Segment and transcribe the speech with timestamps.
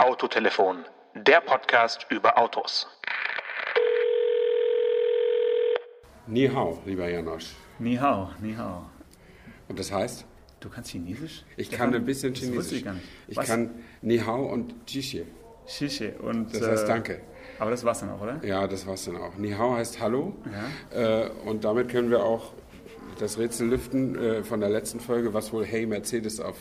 [0.00, 0.78] Autotelefon,
[1.14, 2.88] der Podcast über Autos.
[6.26, 7.54] Ni hao, lieber Janosch.
[7.78, 8.86] Ni hao, ni hao.
[9.68, 10.24] Und das heißt?
[10.60, 11.44] Du kannst Chinesisch?
[11.58, 12.78] Ich kann ein bisschen Das wusste Chinesisch.
[12.78, 13.06] ich gar nicht.
[13.28, 13.46] Ich Was?
[13.46, 15.26] kann Ni hao und Jixie.
[15.66, 16.54] Xixi und...
[16.54, 17.20] Das heißt äh, Danke.
[17.58, 18.42] Aber das war's dann auch, oder?
[18.42, 19.36] Ja, das war's dann auch.
[19.36, 20.34] Ni hao heißt Hallo.
[20.94, 22.54] Äh, und damit können wir auch
[23.18, 26.56] das Rätsel lüften äh, von der letzten Folge, was wohl Hey Mercedes auf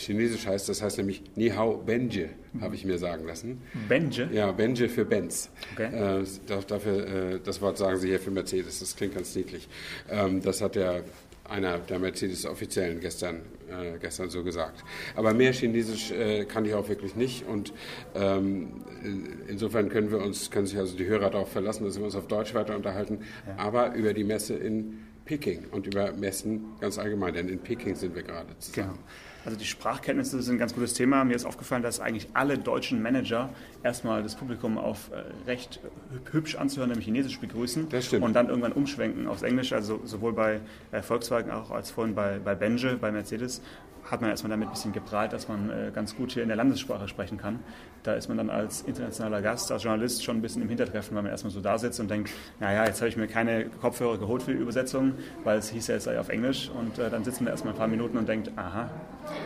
[0.00, 0.68] Chinesisch heißt.
[0.68, 3.62] Das heißt nämlich Ni hao Benje, habe ich mir sagen lassen.
[3.88, 4.28] Benje?
[4.32, 5.50] Ja, Benje für Benz.
[5.74, 6.20] Okay.
[6.20, 8.80] Äh, da- dafür, äh, das Wort sagen sie hier für Mercedes.
[8.80, 9.68] Das klingt ganz niedlich.
[10.10, 11.04] Ähm, das hat der
[11.44, 14.84] einer der Mercedes-Offiziellen gestern, äh, gestern so gesagt.
[15.16, 17.44] Aber mehr Chinesisch äh, kann ich auch wirklich nicht.
[17.46, 17.72] Und
[18.14, 18.68] ähm,
[19.02, 22.14] in- insofern können wir uns, können sich also die Hörer darauf verlassen, dass wir uns
[22.14, 23.18] auf Deutsch weiter unterhalten,
[23.56, 27.34] aber über die Messe in Peking und über Messen ganz allgemein.
[27.34, 28.90] Denn in Peking sind wir gerade zusammen.
[28.92, 28.98] Genau.
[29.44, 31.24] Also die Sprachkenntnisse sind ein ganz gutes Thema.
[31.24, 33.48] Mir ist aufgefallen, dass eigentlich alle deutschen Manager
[33.82, 35.80] erstmal das Publikum auf äh, recht
[36.12, 38.24] hüb- hübsch anzuhören, nämlich Chinesisch begrüßen Das stimmt.
[38.24, 39.74] und dann irgendwann umschwenken aufs Englische.
[39.76, 40.60] Also sowohl bei
[40.92, 43.62] äh, Volkswagen auch als vorhin bei, bei Benje, bei Mercedes
[44.10, 46.56] hat man erstmal damit ein bisschen geprahlt, dass man äh, ganz gut hier in der
[46.56, 47.60] Landessprache sprechen kann.
[48.02, 51.22] Da ist man dann als internationaler Gast, als Journalist schon ein bisschen im Hintertreffen, weil
[51.22, 54.42] man erstmal so da sitzt und denkt, naja, jetzt habe ich mir keine Kopfhörer geholt
[54.42, 55.12] für die Übersetzung,
[55.44, 56.70] weil es hieß ja, es sei auf Englisch.
[56.70, 58.90] Und dann sitzt man erstmal ein paar Minuten und denkt, aha,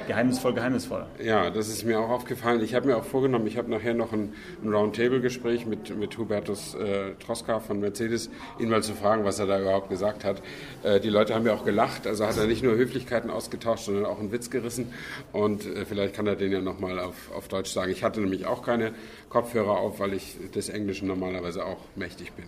[0.06, 1.06] geheimnisvoll, geheimnisvoll.
[1.22, 2.62] Ja, das ist mir auch aufgefallen.
[2.62, 4.32] Ich habe mir auch vorgenommen, ich habe nachher noch ein,
[4.62, 9.46] ein Roundtable-Gespräch mit, mit Hubertus äh, Troska von Mercedes, ihn mal zu fragen, was er
[9.46, 10.42] da überhaupt gesagt hat.
[10.82, 14.05] Äh, die Leute haben ja auch gelacht, also hat er nicht nur Höflichkeiten ausgetauscht, sondern
[14.05, 14.92] auch einen Witz gerissen.
[15.32, 17.90] Und äh, vielleicht kann er den ja nochmal auf, auf Deutsch sagen.
[17.92, 18.92] Ich hatte nämlich auch keine
[19.28, 22.46] Kopfhörer auf, weil ich des Englischen normalerweise auch mächtig bin.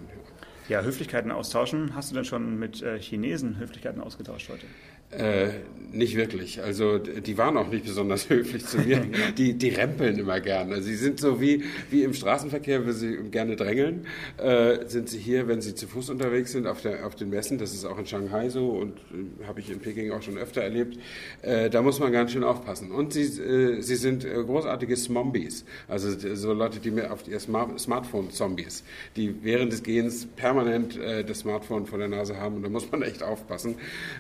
[0.69, 1.95] Ja, Höflichkeiten austauschen.
[1.95, 4.67] Hast du denn schon mit äh, Chinesen Höflichkeiten ausgetauscht heute?
[5.11, 5.51] Äh,
[5.93, 6.63] nicht wirklich.
[6.63, 9.05] Also die waren auch nicht besonders höflich zu mir.
[9.37, 10.75] Die, die rempeln immer gerne.
[10.75, 14.07] Also sie sind so wie, wie im Straßenverkehr, wenn sie gerne drängeln,
[14.39, 17.59] äh, sind sie hier, wenn sie zu Fuß unterwegs sind auf, der, auf den Messen.
[17.59, 20.63] Das ist auch in Shanghai so und äh, habe ich in Peking auch schon öfter
[20.63, 20.99] erlebt.
[21.43, 22.91] Äh, da muss man ganz schön aufpassen.
[22.91, 25.65] Und sie, äh, sie sind äh, großartige Smombies.
[25.89, 28.85] Also so Leute, die mir auf ihr Smart Smartphone-Zombies,
[29.17, 32.91] die während des Gehens permanent äh, das Smartphone vor der Nase haben und da muss
[32.91, 33.77] man echt aufpassen.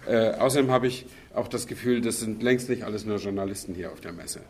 [0.06, 4.03] Außerdem habe ich auch das Gefühl, das sind längst nicht alles nur Journalisten hier auf
[4.03, 4.42] der Messe.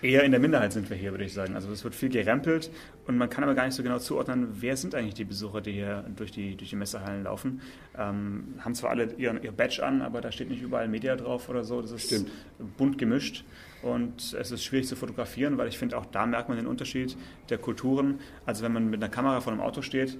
[0.00, 1.54] Eher in der Minderheit sind wir hier, würde ich sagen.
[1.54, 2.70] Also es wird viel gerempelt
[3.06, 5.72] und man kann aber gar nicht so genau zuordnen, wer sind eigentlich die Besucher, die
[5.72, 7.60] hier durch die, durch die Messehallen laufen.
[7.98, 11.50] Ähm, haben zwar alle ihren, ihr Badge an, aber da steht nicht überall Media drauf
[11.50, 11.82] oder so.
[11.82, 12.30] Das ist Stimmt.
[12.78, 13.44] bunt gemischt
[13.82, 17.16] und es ist schwierig zu fotografieren, weil ich finde, auch da merkt man den Unterschied
[17.50, 18.20] der Kulturen.
[18.46, 20.18] Also wenn man mit einer Kamera vor einem Auto steht,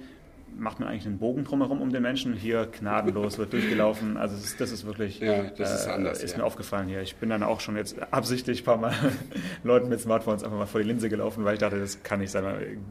[0.57, 2.33] macht man eigentlich einen Bogen drumherum um den Menschen.
[2.33, 4.17] Hier gnadenlos wird durchgelaufen.
[4.17, 6.37] Also das ist, das ist wirklich Ja, das ist anders, Ist ja.
[6.39, 7.01] mir aufgefallen hier.
[7.01, 8.93] Ich bin dann auch schon jetzt absichtlich ein paar Mal
[9.63, 12.31] Leuten mit Smartphones einfach mal vor die Linse gelaufen, weil ich dachte, das kann nicht
[12.31, 12.45] sein.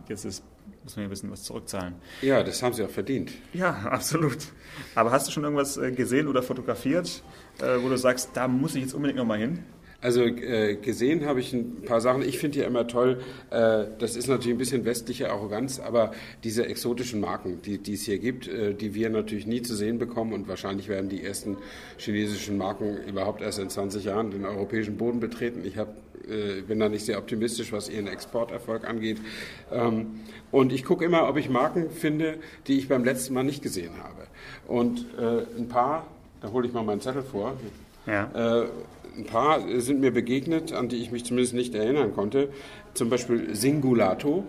[0.09, 0.45] Jetzt ist,
[0.83, 1.95] muss man ja ein bisschen was zurückzahlen.
[2.23, 3.33] Ja, das haben sie auch verdient.
[3.53, 4.39] Ja, absolut.
[4.95, 7.23] Aber hast du schon irgendwas äh, gesehen oder fotografiert,
[7.61, 9.61] äh, wo du sagst, da muss ich jetzt unbedingt nochmal hin?
[10.05, 12.21] Also äh, gesehen habe ich ein paar Sachen.
[12.21, 16.13] Ich finde ja immer toll, äh, das ist natürlich ein bisschen westliche Arroganz, aber
[16.45, 19.97] diese exotischen Marken, die, die es hier gibt, äh, die wir natürlich nie zu sehen
[19.97, 21.57] bekommen und wahrscheinlich werden die ersten
[21.97, 25.63] chinesischen Marken überhaupt erst in 20 Jahren den europäischen Boden betreten.
[25.65, 25.97] Ich hab,
[26.29, 29.23] äh, bin da nicht sehr optimistisch, was ihren Exporterfolg angeht.
[29.73, 30.21] Ähm,
[30.51, 33.93] und ich gucke immer, ob ich Marken finde, die ich beim letzten Mal nicht gesehen
[34.03, 34.27] habe.
[34.69, 36.07] Und äh, ein paar,
[36.43, 37.57] da hole ich mal meinen Zettel vor.
[38.07, 38.69] Ja.
[39.17, 42.49] Ein paar sind mir begegnet, an die ich mich zumindest nicht erinnern konnte.
[42.95, 44.45] Zum Beispiel Singulato.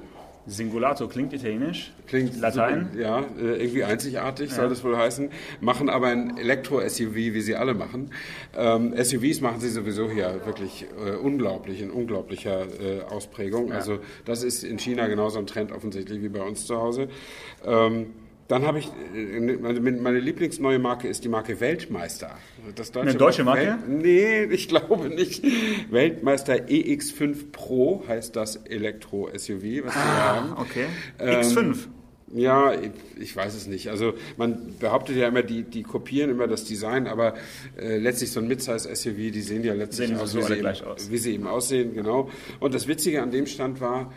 [0.47, 1.91] Singulato klingt italienisch.
[2.05, 2.89] Klingt Latein.
[2.93, 5.29] So, ja, äh, irgendwie einzigartig soll das wohl heißen.
[5.59, 8.11] Machen aber ein Elektro-SUV, wie sie alle machen.
[8.55, 13.71] Ähm, SUVs machen sie sowieso hier wirklich äh, unglaublich, in unglaublicher äh, Ausprägung.
[13.71, 17.07] Also das ist in China genauso ein Trend offensichtlich wie bei uns zu Hause.
[17.65, 18.07] Ähm,
[18.47, 22.37] dann habe ich, äh, meine, meine Lieblingsneue Marke ist die Marke Weltmeister.
[22.75, 23.63] Das deutsche Eine deutsche Marke?
[23.63, 25.43] Wel- Nee, ich glaube nicht.
[25.91, 30.53] Weltmeister EX5 Pro heißt das Elektro-SUV, was wir haben.
[30.57, 30.85] Okay.
[31.19, 31.77] Ähm, X5.
[32.33, 32.73] Ja,
[33.19, 33.89] ich- weiß es nicht.
[33.89, 37.35] Also man behauptet ja immer, die, die kopieren immer das Design, aber
[37.77, 40.81] äh, letztlich so ein Midsize-SUV, die sehen ja letztlich Sehen aus, sowieso wie, sie gleich
[40.81, 41.11] eben, aus.
[41.11, 42.29] wie sie eben aussehen, genau.
[42.59, 44.11] Und das Witzige an dem Stand war,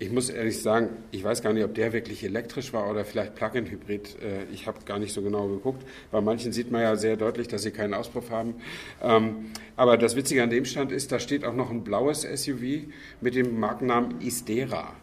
[0.00, 3.36] ich muss ehrlich sagen, ich weiß gar nicht, ob der wirklich elektrisch war oder vielleicht
[3.36, 4.16] Plug-in-Hybrid.
[4.22, 5.86] Äh, Ich habe gar nicht so genau geguckt.
[6.10, 8.56] Bei manchen sieht man ja sehr deutlich, dass sie keinen Auspuff haben.
[9.02, 12.86] Ähm, Aber das Witzige an dem Stand ist, da steht auch noch ein blaues SUV
[13.20, 14.94] mit dem Markennamen Istera.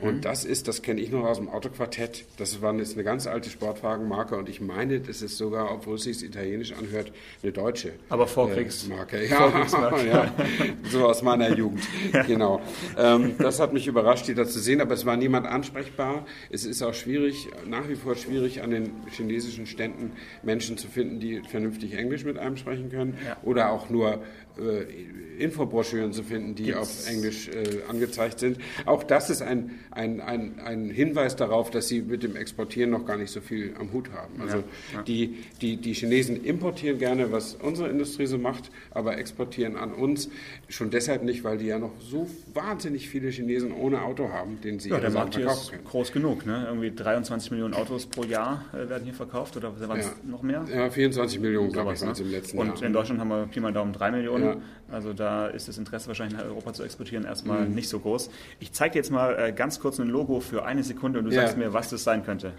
[0.00, 3.26] Und das ist, das kenne ich noch aus dem Autoquartett, das war jetzt eine ganz
[3.26, 7.12] alte Sportwagenmarke und ich meine, das ist sogar, obwohl es sich italienisch anhört,
[7.42, 9.18] eine deutsche Aber Vorkriegsmarke.
[9.18, 10.06] Äh, ja, Vorkriegsmarke.
[10.08, 10.32] ja,
[10.90, 11.82] so aus meiner Jugend,
[12.26, 12.60] genau.
[12.98, 16.26] Ähm, das hat mich überrascht, die da zu sehen, aber es war niemand ansprechbar.
[16.50, 20.12] Es ist auch schwierig, nach wie vor schwierig, an den chinesischen Ständen
[20.42, 23.36] Menschen zu finden, die vernünftig Englisch mit einem sprechen können ja.
[23.42, 24.22] oder auch nur
[25.38, 26.78] Infobroschüren zu finden, die Gibt's?
[26.78, 28.58] auf Englisch äh, angezeigt sind.
[28.86, 33.06] Auch das ist ein, ein, ein, ein Hinweis darauf, dass sie mit dem Exportieren noch
[33.06, 34.40] gar nicht so viel am Hut haben.
[34.40, 34.64] Also ja,
[34.94, 35.02] ja.
[35.02, 40.28] Die, die, die Chinesen importieren gerne, was unsere Industrie so macht, aber exportieren an uns
[40.68, 44.78] schon deshalb nicht, weil die ja noch so wahnsinnig viele Chinesen ohne Auto haben, den
[44.78, 45.84] sie ja, der Markt hier ist können.
[45.84, 46.46] groß genug.
[46.46, 46.64] Ne?
[46.68, 50.30] Irgendwie 23 Millionen Autos pro Jahr äh, werden hier verkauft oder waren es ja.
[50.30, 50.64] noch mehr?
[50.72, 52.12] Ja, 24 Millionen, glaube ich, ne?
[52.18, 52.76] im letzten Und Jahr.
[52.76, 54.41] Und in Deutschland haben wir Pi mal Daumen 3 Millionen.
[54.44, 54.56] Ja.
[54.90, 57.74] Also da ist das Interesse wahrscheinlich nach Europa zu exportieren erstmal mhm.
[57.74, 58.30] nicht so groß.
[58.60, 61.30] Ich zeige dir jetzt mal äh, ganz kurz ein Logo für eine Sekunde und du
[61.30, 61.42] ja.
[61.42, 62.52] sagst mir, was das sein könnte.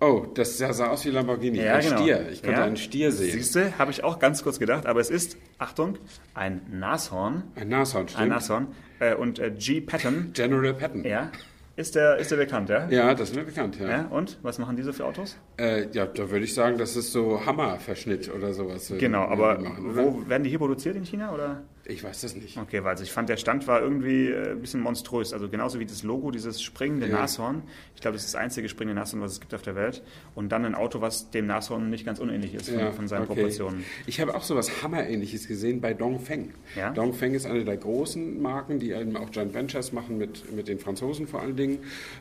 [0.00, 1.58] Oh, das sah aus wie Lamborghini.
[1.58, 1.96] Ja, ein genau.
[1.96, 2.28] Stier.
[2.30, 2.66] Ich konnte ja.
[2.66, 3.32] einen Stier sehen.
[3.32, 4.86] Siehst du, habe ich auch ganz kurz gedacht.
[4.86, 5.98] Aber es ist, Achtung,
[6.34, 7.42] ein Nashorn.
[7.56, 8.22] Ein Nashorn, stimmt.
[8.22, 8.68] Ein Nashorn.
[9.00, 9.80] Äh, und äh, G.
[9.80, 10.30] Patton.
[10.34, 11.04] General Patton.
[11.04, 11.32] Ja,
[11.78, 12.88] ist der, ist der bekannt, ja?
[12.90, 13.88] Ja, das ist mir bekannt, ja.
[13.88, 14.06] ja.
[14.10, 15.36] Und was machen diese für Autos?
[15.58, 18.90] Äh, ja, da würde ich sagen, das ist so Hammerverschnitt oder sowas.
[18.90, 21.32] Äh, genau, aber machen, wo werden die hier produziert in China?
[21.32, 21.62] Oder?
[21.88, 22.58] Ich weiß das nicht.
[22.58, 25.32] Okay, weil also ich fand, der Stand war irgendwie äh, ein bisschen monströs.
[25.32, 27.16] Also genauso wie das Logo, dieses springende ja.
[27.16, 27.62] Nashorn.
[27.94, 30.02] Ich glaube, das ist das einzige springende Nashorn, was es gibt auf der Welt.
[30.34, 33.22] Und dann ein Auto, was dem Nashorn nicht ganz unähnlich ist von, ja, von seinen
[33.22, 33.36] okay.
[33.36, 33.86] Proportionen.
[34.06, 36.52] Ich habe auch so was Hammerähnliches gesehen bei Dongfeng.
[36.76, 36.90] Ja?
[36.90, 40.78] Dongfeng ist eine der großen Marken, die eben auch Joint Ventures machen mit, mit den
[40.78, 41.78] Franzosen vor allen Dingen.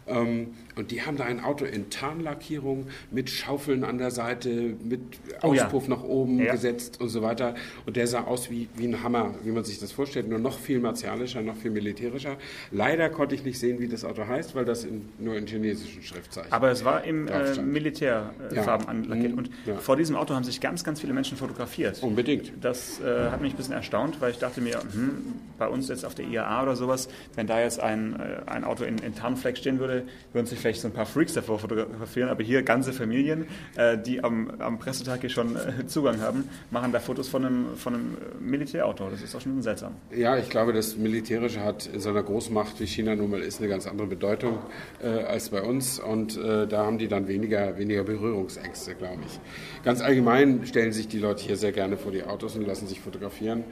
[0.07, 5.01] Ähm, und die haben da ein Auto in Tarnlackierung mit Schaufeln an der Seite, mit
[5.41, 7.55] Auspuff oh, nach oben gesetzt und so weiter.
[7.85, 10.57] Und der sah aus wie, wie ein Hammer, wie man sich das vorstellt, nur noch
[10.57, 12.37] viel martialischer, noch viel militärischer.
[12.71, 16.03] Leider konnte ich nicht sehen, wie das Auto heißt, weil das in, nur in chinesischen
[16.03, 18.91] Schriftzeichen Aber es war im äh, Militärfarben ja.
[18.91, 19.31] anlackiert.
[19.33, 19.37] Mhm.
[19.37, 19.77] Und ja.
[19.77, 22.01] vor diesem Auto haben sich ganz, ganz viele Menschen fotografiert.
[22.01, 22.53] Unbedingt.
[22.61, 26.05] Das äh, hat mich ein bisschen erstaunt, weil ich dachte mir, hm, bei uns jetzt
[26.05, 29.57] auf der IAA oder sowas, wenn da jetzt ein, äh, ein Auto in, in Tarnfleck
[29.57, 32.29] stehen würde, würden sich vielleicht so ein paar Freaks davor fotografieren.
[32.29, 36.91] Aber hier ganze Familien, äh, die am, am Pressetag hier schon äh, Zugang haben, machen
[36.91, 39.09] da Fotos von einem, von einem Militärauto.
[39.09, 39.95] Das ist auch schon seltsam.
[40.15, 43.59] Ja, ich glaube, das Militärische hat in so einer Großmacht wie China nun mal ist
[43.59, 44.59] eine ganz andere Bedeutung
[45.01, 49.39] äh, als bei uns und äh, da haben die dann weniger, weniger Berührungsängste, glaube ich.
[49.83, 52.99] Ganz allgemein stellen sich die Leute hier sehr gerne vor die Autos und lassen sich
[52.99, 53.63] fotografieren.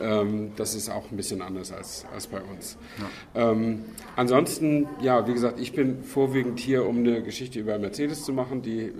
[0.00, 2.76] Ähm, das ist auch ein bisschen anders als, als bei uns.
[3.34, 3.50] Ja.
[3.50, 3.84] Ähm,
[4.16, 8.62] ansonsten, ja, wie gesagt, ich bin vorwiegend hier, um eine Geschichte über Mercedes zu machen,
[8.62, 8.92] die äh,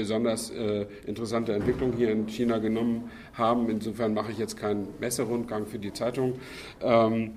[0.00, 3.68] besonders äh, interessante Entwicklung hier in China genommen haben.
[3.68, 6.36] Insofern mache ich jetzt keinen Messerundgang für die Zeitung.
[6.82, 7.32] Ähm,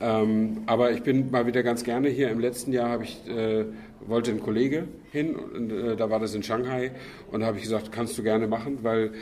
[0.00, 2.30] ähm, aber ich bin mal wieder ganz gerne hier.
[2.30, 3.64] Im letzten Jahr habe ich, äh,
[4.06, 6.90] wollte ein Kollege hin, und, äh, da war das in Shanghai,
[7.30, 9.12] und da habe ich gesagt, kannst du gerne machen, weil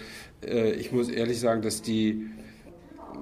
[0.46, 2.30] äh, ich muss ehrlich sagen, dass die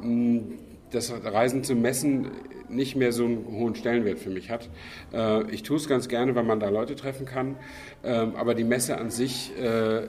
[0.00, 0.42] mh,
[0.90, 2.30] das Reisen zu Messen
[2.68, 4.68] nicht mehr so einen hohen Stellenwert für mich hat.
[5.12, 7.56] Äh, ich tue es ganz gerne, weil man da Leute treffen kann,
[8.04, 10.08] ähm, aber die Messe an sich äh,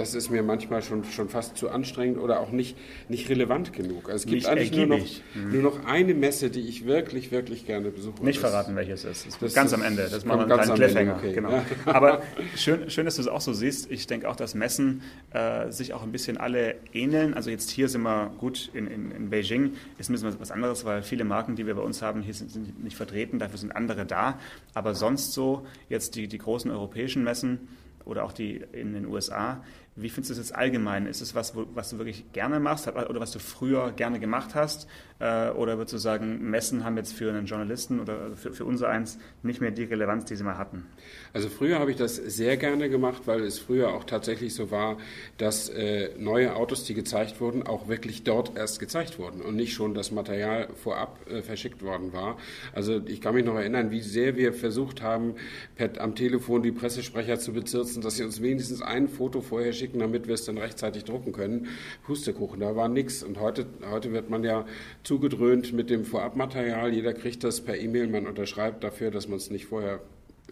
[0.00, 2.76] das ist mir manchmal schon, schon fast zu anstrengend oder auch nicht,
[3.10, 4.08] nicht relevant genug.
[4.08, 5.52] Also es gibt nicht eigentlich nur noch, mhm.
[5.52, 8.24] nur noch eine Messe, die ich wirklich, wirklich gerne besuche.
[8.24, 9.42] Nicht verraten, welches es ist.
[9.42, 10.08] Das ganz ist, am Ende.
[10.10, 11.16] Das machen wir einen Cliffhanger.
[11.16, 11.32] Okay.
[11.34, 11.50] Genau.
[11.50, 11.64] Ja.
[11.84, 12.22] Aber
[12.56, 13.90] schön, schön, dass du es auch so siehst.
[13.90, 15.02] Ich denke auch, dass Messen
[15.32, 17.34] äh, sich auch ein bisschen alle ähneln.
[17.34, 20.86] Also jetzt hier sind wir gut in, in, in Beijing, ist ein bisschen was anderes,
[20.86, 23.76] weil viele Marken, die wir bei uns haben, hier sind, sind nicht vertreten, dafür sind
[23.76, 24.38] andere da.
[24.72, 27.68] Aber sonst so, jetzt die, die großen europäischen Messen,
[28.04, 29.62] oder auch die in den USA.
[29.96, 31.06] Wie findest du das jetzt allgemein?
[31.06, 34.86] Ist es was, was du wirklich gerne machst oder was du früher gerne gemacht hast?
[35.18, 38.88] Äh, oder würdest du sagen, Messen haben jetzt für einen Journalisten oder für, für unser
[38.88, 40.86] eins nicht mehr die Relevanz, die sie mal hatten?
[41.32, 44.96] Also früher habe ich das sehr gerne gemacht, weil es früher auch tatsächlich so war,
[45.36, 49.74] dass äh, neue Autos, die gezeigt wurden, auch wirklich dort erst gezeigt wurden und nicht
[49.74, 52.38] schon das Material vorab äh, verschickt worden war.
[52.72, 55.34] Also ich kann mich noch erinnern, wie sehr wir versucht haben,
[55.74, 59.98] per, am Telefon die Pressesprecher zu bezirzen, dass sie uns wenigstens ein Foto vorher schicken,
[59.98, 61.66] damit wir es dann rechtzeitig drucken können.
[62.04, 63.22] Pustekuchen, da war nichts.
[63.22, 64.64] Und heute, heute wird man ja
[65.02, 66.94] zugedröhnt mit dem Vorabmaterial.
[66.94, 70.00] Jeder kriegt das per E-Mail, man unterschreibt dafür, dass man es nicht vorher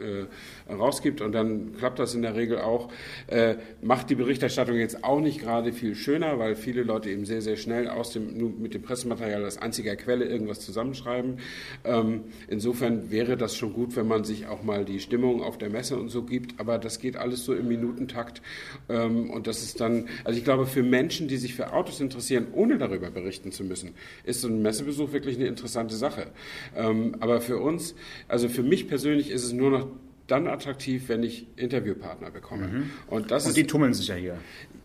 [0.00, 2.90] äh, rausgibt und dann klappt das in der Regel auch.
[3.26, 7.42] Äh, macht die Berichterstattung jetzt auch nicht gerade viel schöner, weil viele Leute eben sehr,
[7.42, 11.38] sehr schnell aus dem, mit dem Pressematerial als einziger Quelle irgendwas zusammenschreiben.
[11.84, 15.70] Ähm, insofern wäre das schon gut, wenn man sich auch mal die Stimmung auf der
[15.70, 18.42] Messe und so gibt, aber das geht alles so im Minutentakt
[18.88, 22.48] ähm, und das ist dann, also ich glaube, für Menschen, die sich für Autos interessieren,
[22.52, 26.28] ohne darüber berichten zu müssen, ist so ein Messebesuch wirklich eine interessante Sache.
[26.76, 27.94] Ähm, aber für uns,
[28.28, 29.87] also für mich persönlich ist es nur noch
[30.28, 32.68] dann attraktiv, wenn ich Interviewpartner bekomme.
[32.68, 32.90] Mhm.
[33.08, 34.38] Und, das und die ist, tummeln sich ja hier.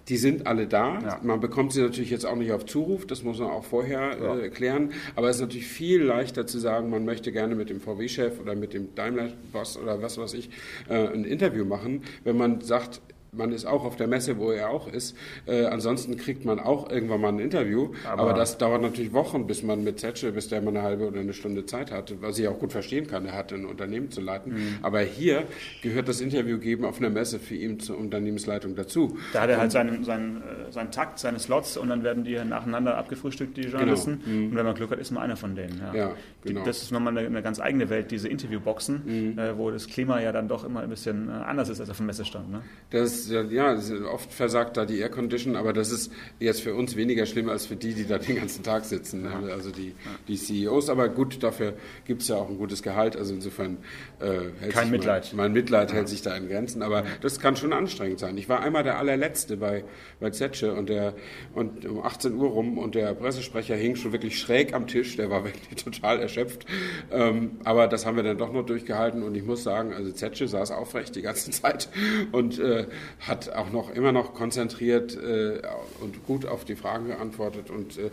[0.10, 1.00] Die sind alle da.
[1.00, 1.20] Ja.
[1.22, 4.38] Man bekommt sie natürlich jetzt auch nicht auf Zuruf, das muss man auch vorher ja.
[4.38, 4.94] äh, klären.
[5.16, 8.56] Aber es ist natürlich viel leichter zu sagen, man möchte gerne mit dem VW-Chef oder
[8.56, 10.50] mit dem Daimler-Boss oder was weiß ich
[10.90, 13.02] äh, ein Interview machen, wenn man sagt,
[13.36, 15.16] man ist auch auf der Messe, wo er auch ist.
[15.46, 17.92] Äh, ansonsten kriegt man auch irgendwann mal ein Interview.
[18.06, 21.08] Aber, aber, das dauert natürlich Wochen, bis man mit Zetsche, bis der mal eine halbe
[21.08, 23.26] oder eine Stunde Zeit hat, was ich auch gut verstehen kann.
[23.26, 24.54] Er hat ein Unternehmen zu leiten.
[24.54, 24.78] Mhm.
[24.82, 25.44] Aber hier
[25.82, 29.18] gehört das Interview geben auf einer Messe für ihn zur Unternehmensleitung dazu.
[29.34, 32.36] Da hat er halt seinen, seinen, äh, seinen Takt, seine Slots und dann werden die
[32.44, 33.78] nacheinander abgefrühstückt, die genau.
[33.78, 34.22] Journalisten.
[34.24, 34.38] Genau.
[34.38, 34.46] Mhm.
[34.50, 35.80] Und wenn man Glück hat, ist man einer von denen.
[35.80, 36.64] Ja, ja genau.
[36.64, 39.40] das ist nochmal eine, eine, ganz eigene Welt, diese Interviewboxen, mhm.
[39.40, 41.98] äh, wo das Klima ja dann doch immer ein bisschen äh, anders ist als auf
[41.98, 42.52] dem Messestand.
[42.52, 42.62] Ne?
[42.90, 43.78] Das ja,
[44.12, 47.76] oft versagt da die Aircondition, aber das ist jetzt für uns weniger schlimm als für
[47.76, 49.52] die, die da den ganzen Tag sitzen, ne?
[49.52, 49.96] also die,
[50.28, 50.90] die CEOs.
[50.90, 51.74] Aber gut, dafür
[52.06, 53.78] gibt es ja auch ein gutes Gehalt, also insofern
[54.20, 55.30] äh, hält Kein Mitleid.
[55.34, 55.98] Mein, mein Mitleid ja.
[55.98, 58.38] hält sich da in Grenzen, aber das kann schon anstrengend sein.
[58.38, 59.84] Ich war einmal der allerletzte bei,
[60.20, 61.14] bei Zetsche und, der,
[61.54, 65.30] und um 18 Uhr rum und der Pressesprecher hing schon wirklich schräg am Tisch, der
[65.30, 66.66] war wirklich total erschöpft.
[67.12, 70.48] Ähm, aber das haben wir dann doch noch durchgehalten und ich muss sagen, also Zetsche
[70.48, 71.90] saß aufrecht die ganze Zeit
[72.32, 72.88] und äh,
[73.20, 75.62] hat auch noch immer noch konzentriert äh,
[76.02, 78.10] und gut auf die Fragen geantwortet und äh,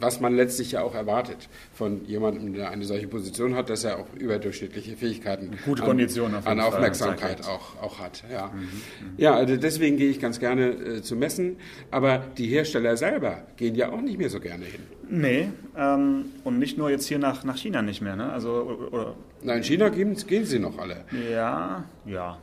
[0.00, 3.98] was man letztlich ja auch erwartet von jemandem, der eine solche Position hat, dass er
[3.98, 8.22] auch überdurchschnittliche Fähigkeiten Gute Kondition an, an Aufmerksamkeit auch, auch hat.
[8.32, 8.68] Ja, mhm, mhm,
[9.16, 11.56] ja also deswegen gehe ich ganz gerne äh, zu Messen,
[11.90, 14.80] aber die Hersteller selber gehen ja auch nicht mehr so gerne hin.
[15.10, 18.14] Nee, ähm, und nicht nur jetzt hier nach, nach China nicht mehr.
[18.14, 18.30] Ne?
[18.30, 21.04] Also, oder, Nein, in China gehen, gehen sie noch alle.
[21.32, 22.38] Ja, ja.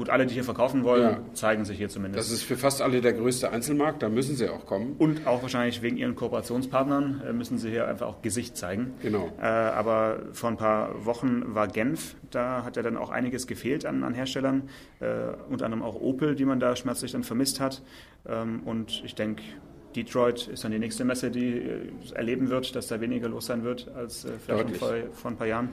[0.00, 1.34] Gut, alle, die hier verkaufen wollen, ja.
[1.34, 2.26] zeigen sich hier zumindest.
[2.26, 4.94] Das ist für fast alle der größte Einzelmarkt, da müssen sie auch kommen.
[4.96, 8.94] Und auch wahrscheinlich wegen ihren Kooperationspartnern äh, müssen sie hier einfach auch Gesicht zeigen.
[9.02, 9.30] Genau.
[9.38, 13.84] Äh, aber vor ein paar Wochen war Genf, da hat ja dann auch einiges gefehlt
[13.84, 17.82] an, an Herstellern, äh, unter anderem auch Opel, die man da schmerzlich dann vermisst hat.
[18.26, 19.42] Ähm, und ich denke,
[19.94, 23.64] Detroit ist dann die nächste Messe, die äh, erleben wird, dass da weniger los sein
[23.64, 25.70] wird als äh, vielleicht vor, vor, ein paar Jahren.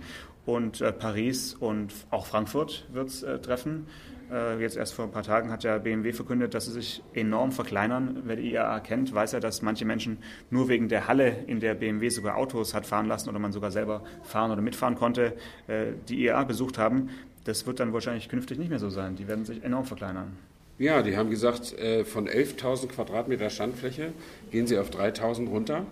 [0.47, 3.85] Und äh, Paris und auch Frankfurt wird es äh, treffen.
[4.31, 7.51] Äh, jetzt erst vor ein paar Tagen hat ja BMW verkündet, dass sie sich enorm
[7.51, 8.21] verkleinern.
[8.23, 11.73] Wer die IAA kennt, weiß ja, dass manche Menschen nur wegen der Halle, in der
[11.73, 15.33] BMW sogar Autos hat fahren lassen oder man sogar selber fahren oder mitfahren konnte,
[15.67, 17.09] äh, die IAA besucht haben.
[17.43, 19.17] Das wird dann wahrscheinlich künftig nicht mehr so sein.
[19.17, 20.37] Die werden sich enorm verkleinern.
[20.79, 24.13] Ja, die haben gesagt, äh, von 11.000 Quadratmeter Standfläche
[24.49, 25.85] gehen sie auf 3.000 runter,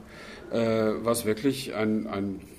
[0.51, 2.54] was wirklich ein, ein äh,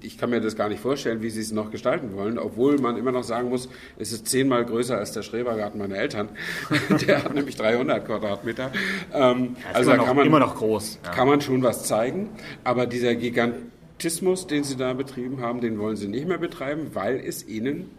[0.00, 2.96] ich kann mir das gar nicht vorstellen, wie sie es noch gestalten wollen, obwohl man
[2.96, 3.68] immer noch sagen muss,
[3.98, 6.28] es ist zehnmal größer als der Schrebergarten meiner Eltern.
[7.06, 8.72] der hat nämlich 300 Quadratmeter.
[9.12, 11.00] Ähm, also da kann man, immer noch groß.
[11.04, 11.10] Ja.
[11.10, 12.30] Kann man schon was zeigen,
[12.64, 17.20] aber dieser Gigantismus, den sie da betrieben haben, den wollen sie nicht mehr betreiben, weil
[17.24, 17.90] es ihnen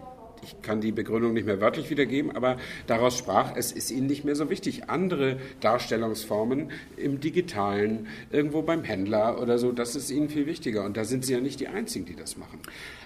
[0.43, 2.57] ich kann die Begründung nicht mehr wörtlich wiedergeben, aber
[2.87, 4.89] daraus sprach, es ist ihnen nicht mehr so wichtig.
[4.89, 10.83] Andere Darstellungsformen im Digitalen, irgendwo beim Händler oder so, das ist ihnen viel wichtiger.
[10.85, 12.59] Und da sind sie ja nicht die Einzigen, die das machen.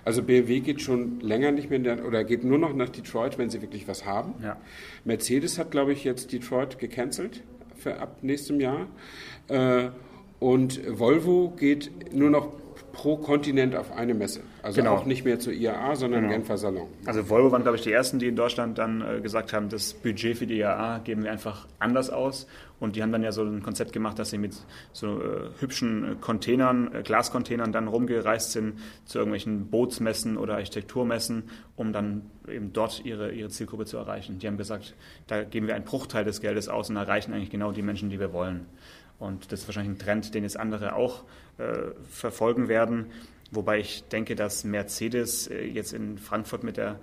[0.04, 3.50] Also BMW geht schon länger nicht mehr der, oder geht nur noch nach Detroit, wenn
[3.50, 4.36] sie wirklich was haben.
[4.44, 4.58] Ja.
[5.06, 7.44] Mercedes hat, glaube ich, jetzt Detroit gecancelt
[7.76, 8.88] für ab nächstem Jahr.
[9.48, 9.90] Äh,
[10.40, 12.52] und Volvo geht nur noch
[12.98, 14.42] pro Kontinent auf eine Messe.
[14.64, 14.96] Also genau.
[14.96, 16.34] auch nicht mehr zur IAA, sondern genau.
[16.34, 16.88] Genfer Salon.
[17.06, 19.94] Also Volvo waren, glaube ich, die ersten, die in Deutschland dann äh, gesagt haben, das
[19.94, 22.48] Budget für die IAA geben wir einfach anders aus.
[22.80, 24.56] Und die haben dann ja so ein Konzept gemacht, dass sie mit
[24.94, 31.44] so äh, hübschen äh, Containern, äh, Glascontainern dann rumgereist sind zu irgendwelchen Bootsmessen oder Architekturmessen,
[31.76, 34.40] um dann eben dort ihre, ihre Zielgruppe zu erreichen.
[34.40, 34.96] Die haben gesagt,
[35.28, 38.20] da geben wir einen Bruchteil des Geldes aus und erreichen eigentlich genau die Menschen, die
[38.20, 38.66] wir wollen.
[39.20, 41.24] Und das ist wahrscheinlich ein Trend, den jetzt andere auch
[41.58, 43.08] äh, verfolgen werden.
[43.52, 47.00] Wobei ich denke, dass Mercedes äh, jetzt in Frankfurt mit der,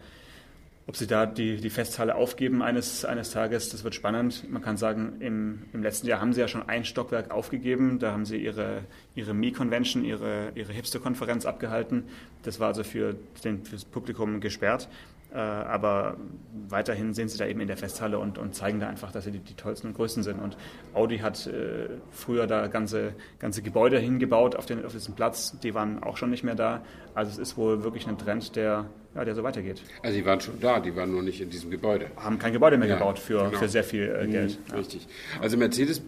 [0.86, 4.48] ob sie da die, die Festhalle aufgeben eines, eines Tages, das wird spannend.
[4.50, 7.98] Man kann sagen, im, im letzten Jahr haben sie ja schon ein Stockwerk aufgegeben.
[7.98, 8.82] Da haben sie ihre,
[9.14, 12.04] ihre Mi-Convention, ihre, ihre Hipster-Konferenz abgehalten.
[12.42, 14.88] Das war also für, den, für das Publikum gesperrt.
[15.34, 16.16] Äh, aber
[16.68, 19.32] weiterhin sind sie da eben in der Festhalle und, und zeigen da einfach, dass sie
[19.32, 20.40] die, die, tollsten und größten sind.
[20.40, 20.56] Und
[20.94, 25.74] Audi hat äh, früher da ganze, ganze Gebäude hingebaut auf, den, auf diesem Platz, die
[25.74, 26.82] waren auch schon nicht mehr da.
[27.14, 29.82] Also es ist wohl wirklich ein Trend, der ja, der so weitergeht.
[30.02, 32.06] Also die waren schon da, die waren nur nicht in diesem Gebäude.
[32.16, 33.58] Haben kein Gebäude mehr Ja, gebaut für, genau.
[33.58, 34.58] für sehr viel äh, Geld.
[34.68, 35.06] Mhm, Richtig.
[35.40, 36.02] Also Mercedes äh,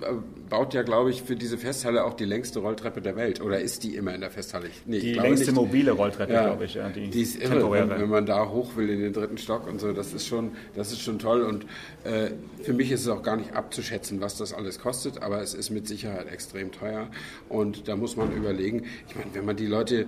[0.50, 3.40] baut ja, glaube ich, für diese Festhalle auch die längste Rolltreppe der Welt.
[3.40, 4.66] Oder ist die immer in der Festhalle?
[4.86, 5.54] Nee, Die längste nicht.
[5.54, 6.74] mobile Rolltreppe, Ja, glaube ich.
[6.74, 7.90] Ja, die, die ist irre, temporäre.
[7.90, 9.92] wenn, wenn man da hoch will in den dritten Stock und so.
[9.92, 11.42] Das ist schon, das ist schon toll.
[11.42, 11.64] Und
[12.04, 12.30] äh,
[12.64, 15.22] für mich ist es auch gar nicht abzuschätzen, was das alles kostet.
[15.22, 17.08] Aber es ist mit Sicherheit extrem teuer.
[17.48, 18.84] Und da muss man überlegen.
[19.08, 20.06] Ich meine, wenn man die Leute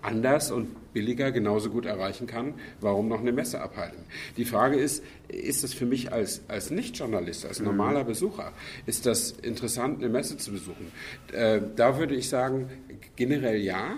[0.00, 4.04] anders und billiger genauso gut erreichen kann, warum noch eine Messe abhalten?
[4.36, 8.52] Die Frage ist, ist es für mich als, als Nicht-Journalist, als normaler Besucher,
[8.86, 10.92] ist das interessant, eine Messe zu besuchen?
[11.32, 12.70] Äh, da würde ich sagen,
[13.16, 13.96] generell ja.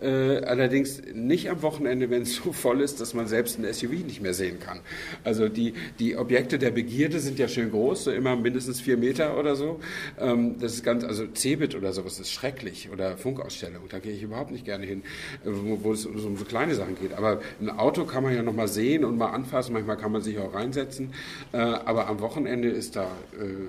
[0.00, 4.04] Äh, allerdings nicht am Wochenende, wenn es so voll ist, dass man selbst ein SUV
[4.06, 4.80] nicht mehr sehen kann.
[5.24, 9.38] Also die, die Objekte der Begierde sind ja schön groß, so immer mindestens vier Meter
[9.38, 9.80] oder so.
[10.18, 14.22] Ähm, das ist ganz, also Cebit oder sowas ist schrecklich oder Funkausstellung, da gehe ich
[14.22, 15.02] überhaupt nicht gerne hin,
[15.44, 17.12] äh, wo, es um so, um so kleine Sachen geht.
[17.12, 20.22] Aber ein Auto kann man ja noch mal sehen und mal anfassen, manchmal kann man
[20.22, 21.12] sich auch reinsetzen.
[21.52, 23.66] Äh, aber am Wochenende ist da äh,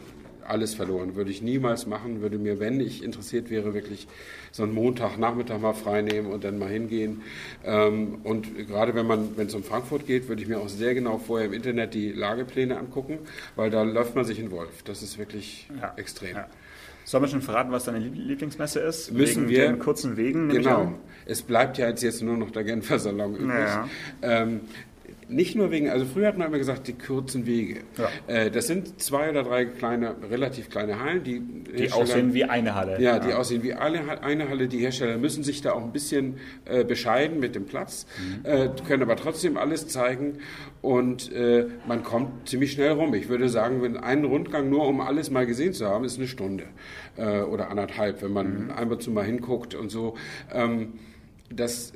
[0.49, 1.15] alles verloren.
[1.15, 4.07] Würde ich niemals machen, würde mir, wenn ich interessiert wäre, wirklich
[4.51, 7.21] so einen Montagnachmittag mal frei nehmen und dann mal hingehen.
[7.63, 10.93] Ähm, und gerade wenn man, wenn es um Frankfurt geht, würde ich mir auch sehr
[10.93, 13.19] genau vorher im Internet die Lagepläne angucken,
[13.55, 14.83] weil da läuft man sich in Wolf.
[14.83, 15.93] Das ist wirklich Ja.
[15.97, 16.35] extrem.
[16.35, 16.47] Ja.
[17.05, 19.11] Sollen wir schon verraten, was deine Lieb- Lieblingsmesse ist?
[19.11, 19.67] Müssen Wegen wir.
[19.67, 20.93] den kurzen Wegen, Genau.
[21.25, 23.49] Es bleibt ja jetzt, jetzt nur noch der Genfer Salon übrig.
[23.49, 23.87] Ja.
[24.23, 24.61] Ähm,
[25.29, 27.81] nicht nur wegen, also früher hat man immer gesagt, die kurzen Wege.
[27.97, 28.09] Ja.
[28.33, 32.75] Äh, das sind zwei oder drei kleine, relativ kleine Hallen, die, Die aussehen wie eine
[32.75, 32.99] Halle.
[33.01, 34.67] Ja, die aussehen wie alle, eine Halle.
[34.67, 38.07] Die Hersteller müssen sich da auch ein bisschen äh, bescheiden mit dem Platz,
[38.43, 40.39] äh, können aber trotzdem alles zeigen
[40.81, 43.13] und äh, man kommt ziemlich schnell rum.
[43.13, 46.27] Ich würde sagen, wenn ein Rundgang nur um alles mal gesehen zu haben, ist eine
[46.27, 46.65] Stunde
[47.17, 50.15] äh, oder anderthalb, wenn man einmal zu mal hinguckt und so.
[50.51, 50.93] Ähm,
[51.51, 51.93] das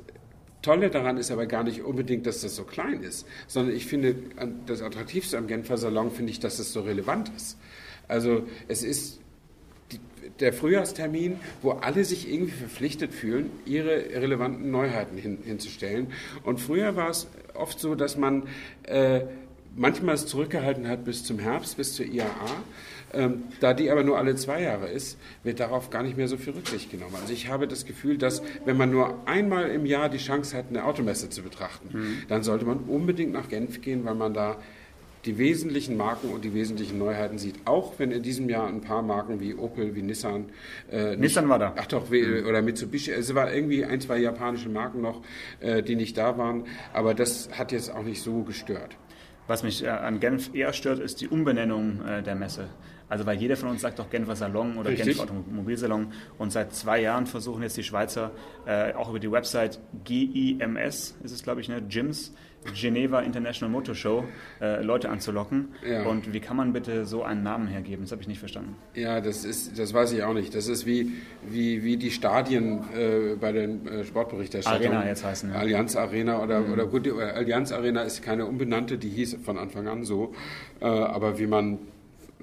[0.64, 4.16] Tolle daran ist aber gar nicht unbedingt, dass das so klein ist, sondern ich finde,
[4.66, 7.58] das Attraktivste am Genfer Salon finde ich, dass es so relevant ist.
[8.08, 9.20] Also es ist
[9.92, 10.00] die,
[10.40, 16.08] der Frühjahrstermin, wo alle sich irgendwie verpflichtet fühlen, ihre relevanten Neuheiten hin, hinzustellen.
[16.44, 18.48] Und früher war es oft so, dass man
[18.84, 19.20] äh,
[19.76, 22.26] manchmal es zurückgehalten hat bis zum Herbst, bis zur IAA.
[23.14, 26.36] Ähm, da die aber nur alle zwei Jahre ist, wird darauf gar nicht mehr so
[26.36, 27.14] viel Rücksicht genommen.
[27.20, 30.66] Also ich habe das Gefühl, dass wenn man nur einmal im Jahr die Chance hat,
[30.70, 34.56] eine Automesse zu betrachten, dann sollte man unbedingt nach Genf gehen, weil man da
[35.24, 37.54] die wesentlichen Marken und die wesentlichen Neuheiten sieht.
[37.64, 40.50] Auch wenn in diesem Jahr ein paar Marken wie Opel, wie Nissan.
[40.92, 41.72] Äh, nicht- Nissan war da.
[41.78, 43.10] Ach doch, wie, oder Mitsubishi.
[43.10, 45.22] Es war irgendwie ein, zwei japanische Marken noch,
[45.60, 46.64] äh, die nicht da waren.
[46.92, 48.96] Aber das hat jetzt auch nicht so gestört.
[49.46, 52.68] Was mich äh, an Genf eher stört, ist die Umbenennung äh, der Messe.
[53.14, 55.16] Also weil jeder von uns sagt doch Genfer Salon oder Richtig.
[55.16, 58.32] Genfer Automobilsalon und seit zwei Jahren versuchen jetzt die Schweizer
[58.66, 62.32] äh, auch über die Website GIMS, ist es glaube ich, ne, GIMS,
[62.74, 64.24] Geneva International Motor Show,
[64.60, 65.68] äh, Leute anzulocken.
[65.88, 66.02] Ja.
[66.02, 68.02] Und wie kann man bitte so einen Namen hergeben?
[68.02, 68.74] Das habe ich nicht verstanden.
[68.94, 70.52] Ja, das ist, das weiß ich auch nicht.
[70.52, 71.12] Das ist wie,
[71.48, 74.92] wie, wie die Stadien äh, bei den äh, Sportberichterstattungen.
[74.92, 75.56] Arena jetzt heißen, ja.
[75.56, 79.86] Allianz Arena oder, oder gut, die Allianz Arena ist keine unbenannte, die hieß von Anfang
[79.86, 80.34] an so.
[80.80, 81.78] Äh, aber wie man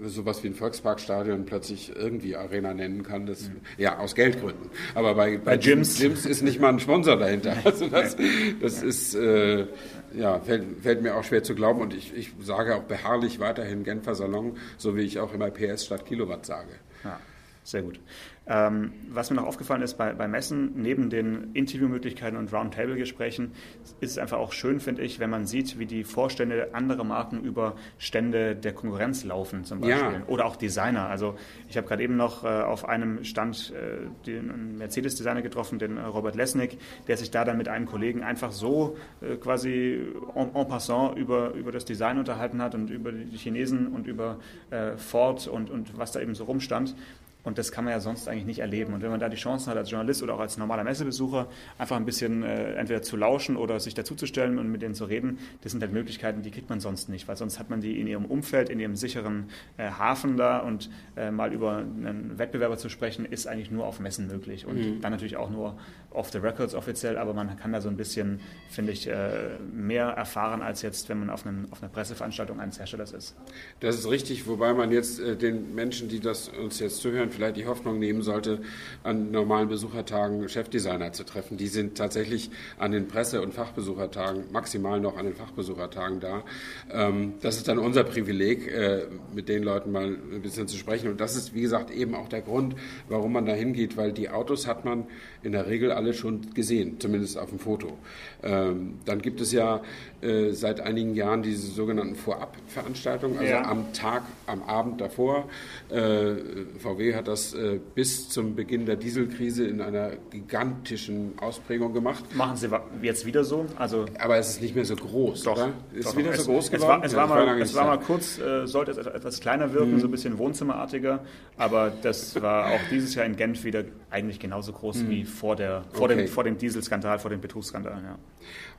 [0.05, 4.69] sowas wie ein Volksparkstadion plötzlich irgendwie Arena nennen kann, das, ja, aus Geldgründen.
[4.95, 5.99] Aber bei, bei, Gyms.
[5.99, 7.57] Gyms ist nicht mal ein Sponsor dahinter.
[7.63, 8.17] Also das,
[8.59, 9.65] das ist, äh,
[10.13, 13.83] ja, fällt, fällt mir auch schwer zu glauben und ich, ich sage auch beharrlich weiterhin
[13.83, 16.71] Genfer Salon, so wie ich auch immer PS statt Kilowatt sage.
[17.03, 17.19] Ja,
[17.63, 17.99] sehr gut.
[18.47, 23.51] Ähm, was mir noch aufgefallen ist bei, bei Messen, neben den Interviewmöglichkeiten und Roundtable-Gesprächen,
[23.99, 27.43] ist es einfach auch schön, finde ich, wenn man sieht, wie die Vorstände anderer Marken
[27.43, 30.13] über Stände der Konkurrenz laufen, zum Beispiel.
[30.13, 30.23] Ja.
[30.27, 31.07] Oder auch Designer.
[31.07, 31.35] Also
[31.69, 36.01] ich habe gerade eben noch äh, auf einem Stand äh, den Mercedes-Designer getroffen, den äh,
[36.01, 40.01] Robert Lesnick, der sich da dann mit einem Kollegen einfach so äh, quasi
[40.35, 44.39] en, en passant über, über das Design unterhalten hat und über die Chinesen und über
[44.71, 46.95] äh, Ford und, und was da eben so rumstand.
[47.43, 48.93] Und das kann man ja sonst eigentlich nicht erleben.
[48.93, 51.95] Und wenn man da die Chance hat, als Journalist oder auch als normaler Messebesucher, einfach
[51.95, 55.71] ein bisschen äh, entweder zu lauschen oder sich dazuzustellen und mit denen zu reden, das
[55.71, 57.27] sind halt Möglichkeiten, die kriegt man sonst nicht.
[57.27, 60.89] Weil sonst hat man die in ihrem Umfeld, in ihrem sicheren äh, Hafen da und
[61.15, 64.65] äh, mal über einen Wettbewerber zu sprechen, ist eigentlich nur auf Messen möglich.
[64.65, 65.77] Und dann natürlich auch nur
[66.11, 70.07] off the records offiziell, aber man kann da so ein bisschen, finde ich, äh, mehr
[70.07, 73.35] erfahren, als jetzt, wenn man auf, einem, auf einer Presseveranstaltung eines Herstellers ist.
[73.79, 77.57] Das ist richtig, wobei man jetzt äh, den Menschen, die das uns jetzt zuhören, vielleicht
[77.57, 78.59] die Hoffnung nehmen sollte,
[79.03, 81.57] an normalen Besuchertagen Chefdesigner zu treffen.
[81.57, 86.43] Die sind tatsächlich an den Presse- und Fachbesuchertagen, maximal noch an den Fachbesuchertagen da.
[86.91, 91.09] Ähm, das ist dann unser Privileg, äh, mit den Leuten mal ein bisschen zu sprechen.
[91.09, 92.75] Und das ist, wie gesagt, eben auch der Grund,
[93.09, 95.05] warum man da hingeht, weil die Autos hat man
[95.43, 97.97] in der Regel alle schon gesehen, zumindest auf dem Foto.
[98.43, 99.81] Ähm, dann gibt es ja
[100.21, 103.63] äh, seit einigen Jahren diese sogenannten Vorabveranstaltungen, also ja.
[103.63, 105.49] am Tag, am Abend davor.
[105.89, 106.35] Äh,
[106.79, 112.35] VW hat das äh, bis zum Beginn der Dieselkrise in einer gigantischen Ausprägung gemacht.
[112.35, 112.69] Machen Sie
[113.01, 113.65] jetzt wieder so?
[113.77, 115.73] Also Aber es ist nicht mehr so groß, doch, oder?
[115.93, 117.01] Ist doch, wieder so groß geworden?
[117.03, 119.93] Es war, es war, mal, es war mal kurz, äh, sollte es etwas kleiner wirken,
[119.93, 119.99] mhm.
[119.99, 121.23] so ein bisschen wohnzimmerartiger,
[121.57, 125.09] aber das war auch dieses Jahr in Genf wieder eigentlich genauso groß mhm.
[125.09, 126.15] wie vor, der, vor, okay.
[126.15, 128.01] dem, vor dem Dieselskandal, vor dem Betrugsskandal.
[128.03, 128.17] Ja.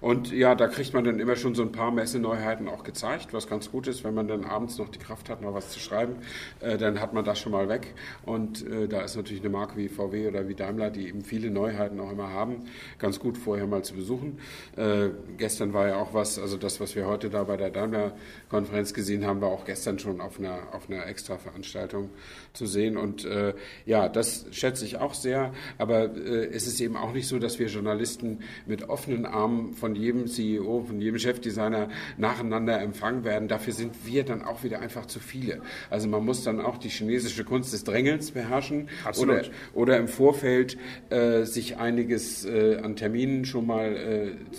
[0.03, 3.47] Und ja, da kriegt man dann immer schon so ein paar Messeneuheiten auch gezeigt, was
[3.47, 6.17] ganz gut ist, wenn man dann abends noch die Kraft hat, noch was zu schreiben,
[6.61, 7.95] äh, dann hat man das schon mal weg.
[8.27, 11.51] Und äh, da ist natürlich eine Marke wie VW oder wie Daimler, die eben viele
[11.51, 12.65] Neuheiten auch immer haben,
[12.99, 14.41] ganz gut vorher mal zu besuchen.
[14.77, 18.95] Äh, gestern war ja auch was, also das, was wir heute da bei der Daimler-Konferenz
[18.95, 22.11] gesehen haben, war auch gestern schon auf einer, auf einer Extra-Veranstaltung
[22.55, 22.97] zu sehen.
[22.97, 23.55] Und äh,
[23.87, 25.55] ja, das schätze ich auch sehr.
[25.79, 29.92] Aber äh, es ist eben auch nicht so, dass wir Journalisten mit offenen Armen von
[29.95, 33.49] jedem CEO, von jedem Chefdesigner nacheinander empfangen werden.
[33.49, 35.61] Dafür sind wir dann auch wieder einfach zu viele.
[35.91, 39.35] Also man muss dann auch die chinesische Kunst des Drängelns beherrschen Absolut.
[39.35, 40.77] oder, oder im Vorfeld
[41.11, 43.97] äh, sich einiges äh, an Terminen schon mal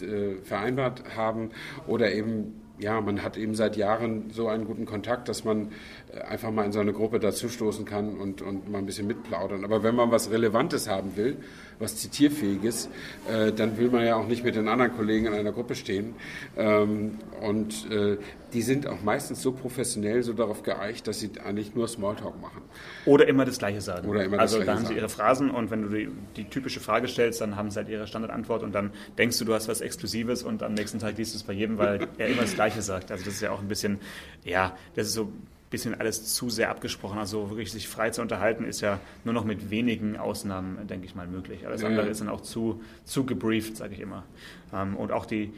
[0.01, 1.51] äh, äh vereinbart haben
[1.87, 5.71] oder eben ja, man hat eben seit Jahren so einen guten Kontakt, dass man
[6.11, 9.63] äh, einfach mal in so eine Gruppe dazustoßen kann und, und mal ein bisschen mitplaudern.
[9.63, 11.37] Aber wenn man was Relevantes haben will,
[11.79, 12.89] was Zitierfähiges,
[13.29, 16.15] äh, dann will man ja auch nicht mit den anderen Kollegen in einer Gruppe stehen.
[16.57, 18.17] Ähm, und äh,
[18.53, 22.61] die sind auch meistens so professionell, so darauf geeicht, dass sie eigentlich nur Smalltalk machen.
[23.05, 24.07] Oder immer das Gleiche sagen.
[24.07, 26.79] Oder immer also das da haben sie ihre Phrasen und wenn du die, die, typische
[26.79, 29.81] Frage stellst, dann haben sie halt ihre Standardantwort und dann denkst du, du hast was
[29.81, 32.81] Exklusives und am nächsten Tag liest du es bei jedem, weil er immer das Gleiche
[32.81, 33.11] sagt.
[33.11, 33.99] Also das ist ja auch ein bisschen,
[34.43, 35.31] ja, das ist so
[35.73, 37.17] bisschen alles zu sehr abgesprochen.
[37.17, 41.15] Also wirklich sich frei zu unterhalten, ist ja nur noch mit wenigen Ausnahmen, denke ich
[41.15, 41.65] mal, möglich.
[41.65, 44.23] Alles andere ist dann auch zu, zu gebrieft, sage ich immer.
[44.71, 45.51] Ähm, und auch die,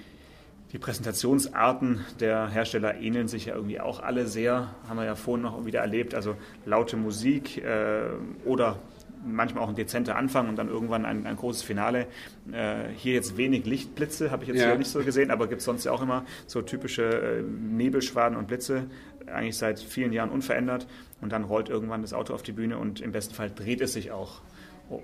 [0.71, 5.43] die Präsentationsarten der Hersteller ähneln sich ja irgendwie auch alle sehr, haben wir ja vorhin
[5.43, 6.15] noch wieder erlebt.
[6.15, 8.06] Also laute Musik äh,
[8.45, 8.80] oder
[9.25, 12.07] manchmal auch ein dezenter Anfang und dann irgendwann ein, ein großes Finale.
[12.51, 14.67] Äh, hier jetzt wenig Lichtblitze, habe ich jetzt ja.
[14.67, 18.38] hier nicht so gesehen, aber gibt es sonst ja auch immer so typische äh, Nebelschwaden
[18.38, 18.85] und Blitze
[19.27, 20.88] eigentlich seit vielen Jahren unverändert
[21.21, 23.93] und dann rollt irgendwann das Auto auf die Bühne und im besten Fall dreht es
[23.93, 24.41] sich auch.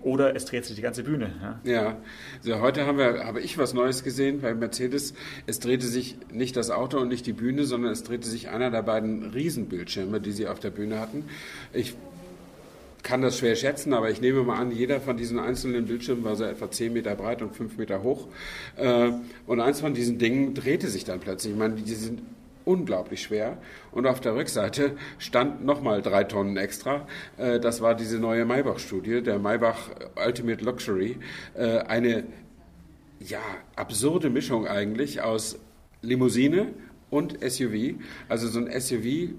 [0.04, 1.60] Oder es dreht sich die ganze Bühne.
[1.64, 1.98] Ja, ja.
[2.38, 5.16] Also heute haben wir, habe ich was Neues gesehen bei Mercedes.
[5.48, 8.70] Es drehte sich nicht das Auto und nicht die Bühne, sondern es drehte sich einer
[8.70, 11.26] der beiden Riesenbildschirme, die sie auf der Bühne hatten.
[11.74, 11.96] Ich
[13.04, 16.36] kann das schwer schätzen, aber ich nehme mal an, jeder von diesen einzelnen Bildschirmen war
[16.36, 18.28] so etwa 10 Meter breit und 5 Meter hoch.
[18.78, 19.12] Äh,
[19.48, 21.54] und eins von diesen Dingen drehte sich dann plötzlich.
[21.54, 22.22] Ich meine, die sind
[22.66, 23.58] unglaublich schwer.
[23.92, 27.08] Und auf der Rückseite stand nochmal drei Tonnen extra.
[27.38, 29.90] Äh, das war diese neue Maybach-Studie, der Maybach
[30.26, 31.18] Ultimate Luxury.
[31.54, 32.24] Äh, eine
[33.20, 33.42] ja,
[33.76, 35.60] absurde Mischung eigentlich aus
[36.02, 36.68] Limousine
[37.10, 37.96] und SUV.
[38.30, 39.36] Also so ein SUV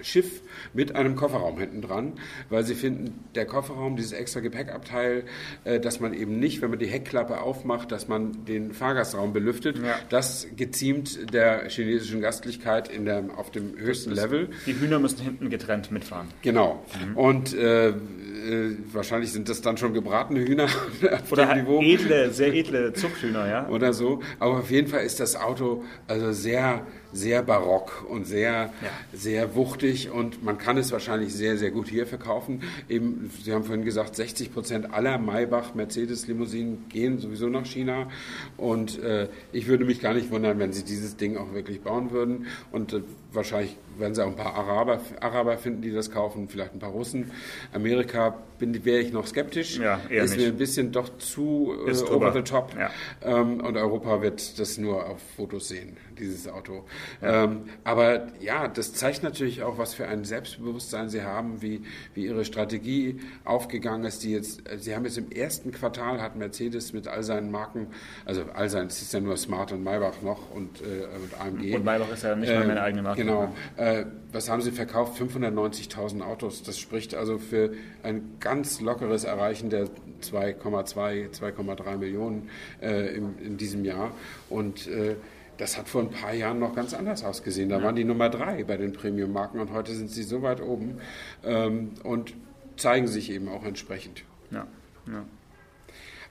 [0.00, 2.14] Schiff mit einem Kofferraum hinten dran,
[2.50, 5.24] weil sie finden, der Kofferraum, dieses extra Gepäckabteil,
[5.64, 9.78] äh, dass man eben nicht, wenn man die Heckklappe aufmacht, dass man den Fahrgastraum belüftet,
[9.78, 9.94] ja.
[10.08, 14.48] das geziemt der chinesischen Gastlichkeit in der, auf dem höchsten Level.
[14.66, 16.28] Die Hühner müssen hinten getrennt mitfahren.
[16.42, 16.84] Genau.
[17.06, 17.16] Mhm.
[17.16, 20.68] Und äh, äh, wahrscheinlich sind das dann schon gebratene Hühner.
[21.30, 23.68] Oder edle, sehr edle Zuchthühner, ja.
[23.68, 24.20] Oder so.
[24.38, 28.90] Aber auf jeden Fall ist das Auto also sehr sehr barock und sehr, ja.
[29.12, 32.62] sehr wuchtig und man kann es wahrscheinlich sehr, sehr gut hier verkaufen.
[32.88, 38.08] Eben, Sie haben vorhin gesagt, 60 Prozent aller Maybach Mercedes-Limousinen gehen sowieso nach China
[38.56, 42.10] und äh, ich würde mich gar nicht wundern, wenn Sie dieses Ding auch wirklich bauen
[42.10, 43.02] würden und äh,
[43.34, 46.90] wahrscheinlich werden Sie auch ein paar Araber, Araber finden, die das kaufen, vielleicht ein paar
[46.90, 47.30] Russen.
[47.72, 49.78] Amerika wäre ich noch skeptisch.
[49.78, 50.40] Ja, eher ist nicht.
[50.40, 52.74] mir ein bisschen doch zu äh, over the top.
[52.78, 52.90] Ja.
[53.22, 56.84] Ähm, und Europa wird das nur auf Fotos sehen, dieses Auto.
[57.20, 57.44] Ja.
[57.44, 61.82] Ähm, aber ja, das zeigt natürlich auch, was für ein Selbstbewusstsein Sie haben, wie,
[62.14, 64.22] wie Ihre Strategie aufgegangen ist.
[64.22, 67.88] Die jetzt, Sie haben jetzt im ersten Quartal hat Mercedes mit all seinen Marken,
[68.24, 70.84] also all seinen, es ist ja nur Smart und Maybach noch und, äh,
[71.16, 71.76] und AMG.
[71.76, 73.23] Und Maybach ist ja nicht mal meine eigene Marke.
[73.26, 73.54] Genau.
[73.76, 75.20] Äh, was haben Sie verkauft?
[75.20, 76.62] 590.000 Autos.
[76.62, 79.86] Das spricht also für ein ganz lockeres Erreichen der
[80.22, 82.48] 2,2, 2,3 Millionen
[82.80, 84.12] äh, in, in, diesem Jahr.
[84.50, 85.16] Und äh,
[85.56, 87.68] das hat vor ein paar Jahren noch ganz anders ausgesehen.
[87.68, 87.84] Da ja.
[87.84, 90.98] waren die Nummer drei bei den Premium-Marken und heute sind sie so weit oben.
[91.44, 92.34] Ähm, und
[92.76, 94.24] zeigen sich eben auch entsprechend.
[94.50, 94.66] Ja,
[95.06, 95.24] ja.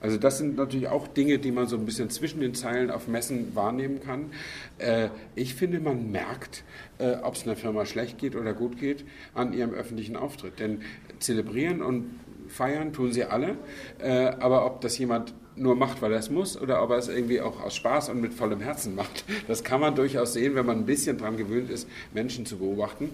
[0.04, 3.08] Also das sind natürlich auch Dinge, die man so ein bisschen zwischen den Zeilen auf
[3.08, 4.32] Messen wahrnehmen kann.
[4.76, 6.62] Äh, ich finde, man merkt,
[6.98, 10.60] äh, ob es einer Firma schlecht geht oder gut geht, an ihrem öffentlichen Auftritt.
[10.60, 10.82] Denn
[11.20, 12.20] zelebrieren und
[12.54, 13.56] feiern tun sie alle,
[13.98, 17.08] äh, aber ob das jemand nur macht, weil er es muss, oder ob er es
[17.08, 19.24] irgendwie auch aus Spaß und mit vollem Herzen macht.
[19.46, 23.10] Das kann man durchaus sehen, wenn man ein bisschen daran gewöhnt ist, Menschen zu beobachten.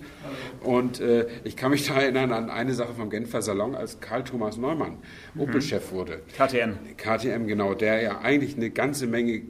[0.62, 4.22] Und äh, ich kann mich da erinnern an eine Sache vom Genfer Salon, als Karl
[4.22, 4.98] Thomas Neumann
[5.34, 5.40] mhm.
[5.40, 6.20] Opel-Chef wurde.
[6.36, 6.96] KTM.
[6.96, 9.42] KTM, genau, der ja eigentlich eine ganze Menge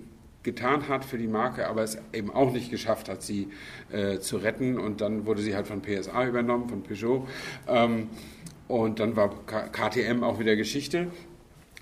[0.42, 3.48] getan hat für die Marke, aber es eben auch nicht geschafft hat, sie
[3.92, 4.78] äh, zu retten.
[4.78, 7.26] Und dann wurde sie halt von PSA übernommen, von Peugeot.
[7.68, 8.08] Ähm,
[8.70, 11.08] und dann war KTM auch wieder Geschichte.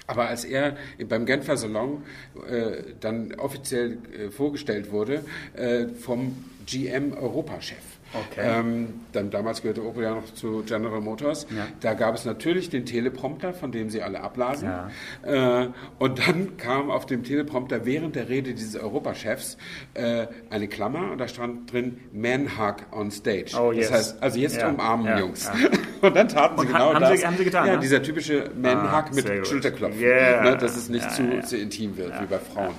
[0.06, 2.02] Aber als er beim Genfer Salon
[2.48, 5.22] äh, dann offiziell äh, vorgestellt wurde
[5.54, 8.40] äh, vom GM Europachef, Okay.
[8.42, 11.46] Ähm, dann damals gehörte Opel ja noch zu General Motors.
[11.54, 11.66] Ja.
[11.80, 14.68] Da gab es natürlich den Teleprompter, von dem sie alle ablasen.
[14.68, 15.62] Ja.
[15.62, 19.58] Äh, und dann kam auf dem Teleprompter während der Rede dieses Europachefs
[19.94, 23.54] äh, eine Klammer und da stand drin Man-Hug on Stage.
[23.58, 23.88] Oh, yes.
[23.88, 24.70] Das heißt, also jetzt ja.
[24.70, 25.50] umarmen Jungs.
[26.02, 27.20] Und dann taten und sie genau haben das.
[27.20, 27.80] Sie, haben sie getan, ja, ne?
[27.80, 30.00] dieser typische Man-Hug ah, mit Schulterklopfen.
[30.00, 30.42] Yeah.
[30.42, 32.74] Ne, dass es nicht zu, zu, intim wird, wie bei Frauen.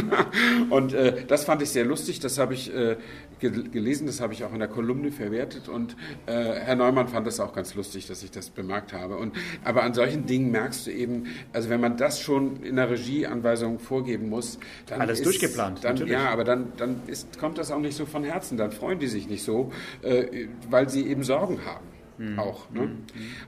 [0.70, 2.20] und äh, das fand ich sehr lustig.
[2.20, 2.96] Das habe ich äh,
[3.38, 7.40] gelesen, das habe ich auch in der Kolumne verwertet und äh, Herr Neumann fand das
[7.40, 9.16] auch ganz lustig, dass ich das bemerkt habe.
[9.16, 12.90] Und, aber an solchen Dingen merkst du eben, also wenn man das schon in der
[12.90, 15.84] Regieanweisung vorgeben muss, dann alles ist, durchgeplant.
[15.84, 18.98] Dann, ja, aber dann, dann ist, kommt das auch nicht so von Herzen, dann freuen
[18.98, 21.97] die sich nicht so, äh, weil sie eben Sorgen haben.
[22.18, 22.38] Mhm.
[22.38, 22.70] Auch.
[22.70, 22.82] Ne?
[22.82, 22.98] Mhm.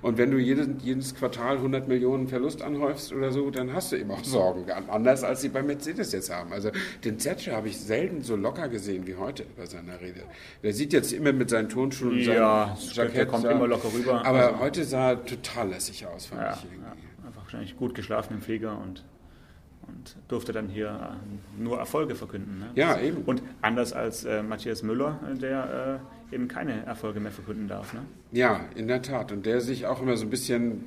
[0.03, 3.97] Und wenn du jedes, jedes Quartal 100 Millionen Verlust anhäufst oder so, dann hast du
[3.97, 4.71] eben auch Sorgen.
[4.89, 6.53] Anders als sie bei Mercedes jetzt haben.
[6.53, 6.71] Also
[7.05, 10.23] den Zetsche habe ich selten so locker gesehen wie heute bei seiner Rede.
[10.63, 13.17] Der sieht jetzt immer mit seinen Turnschuhen und ja, seinem Jackett.
[13.17, 14.25] Der kommt sah, immer locker rüber.
[14.25, 16.85] Aber also, heute sah er total lässig aus, fand ja, ich irgendwie.
[16.85, 19.05] Ja, einfach wahrscheinlich gut geschlafen im Flieger und
[19.91, 22.61] und durfte dann hier äh, nur Erfolge verkünden.
[22.61, 22.71] Ne?
[22.75, 23.23] Ja, eben.
[23.25, 27.93] Und anders als äh, Matthias Müller, der äh, eben keine Erfolge mehr verkünden darf.
[27.93, 28.03] Ne?
[28.33, 29.33] Ja, in der Tat.
[29.33, 30.85] Und der sich auch immer so ein bisschen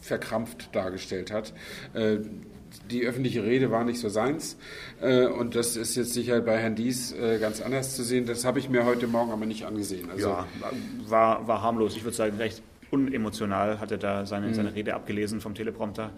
[0.00, 1.52] verkrampft dargestellt hat.
[1.94, 2.18] Äh,
[2.90, 4.56] die öffentliche Rede war nicht so seins.
[5.00, 8.26] Äh, und das ist jetzt sicher bei Herrn Dies äh, ganz anders zu sehen.
[8.26, 10.10] Das habe ich mir heute Morgen aber nicht angesehen.
[10.10, 10.46] Also ja,
[11.06, 11.96] war, war harmlos.
[11.96, 14.54] Ich würde sagen, recht unemotional hat er da seine, mhm.
[14.54, 16.10] seine Rede abgelesen vom Teleprompter.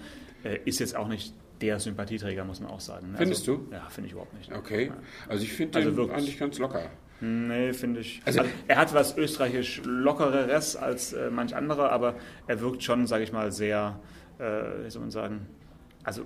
[0.65, 3.15] Ist jetzt auch nicht der Sympathieträger, muss man auch sagen.
[3.17, 3.75] Findest also, du?
[3.75, 4.53] Ja, finde ich überhaupt nicht.
[4.53, 4.93] Okay.
[5.29, 6.91] Also ich finde also den eigentlich ganz locker.
[7.21, 8.23] Nee, finde ich.
[8.25, 12.15] Also, also, er hat was österreichisch lockereres als äh, manch anderer, aber
[12.47, 14.01] er wirkt schon, sage ich mal, sehr,
[14.39, 15.47] äh, wie soll man sagen,
[16.03, 16.25] also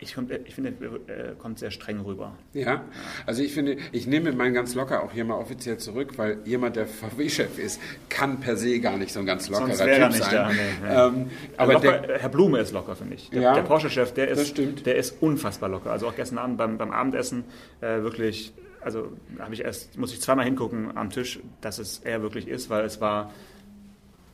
[0.00, 0.72] ich, ich finde,
[1.08, 2.36] er kommt sehr streng rüber.
[2.52, 2.84] Ja,
[3.26, 6.76] also ich finde, ich nehme meinen ganz locker auch hier mal offiziell zurück, weil jemand,
[6.76, 10.34] der VW-Chef ist, kann per se gar nicht so ein ganz lockerer Sonst Typ sein.
[10.34, 10.88] Da, nee, nee.
[10.88, 13.30] Ähm, aber locker, der, Herr Blume ist locker, finde ich.
[13.30, 15.90] Der, ja, der Porsche-Chef, der ist, der ist unfassbar locker.
[15.90, 17.44] Also auch gestern Abend beim, beim Abendessen
[17.80, 22.22] äh, wirklich also habe ich erst, muss ich zweimal hingucken am Tisch, dass es er
[22.22, 23.32] wirklich ist, weil es war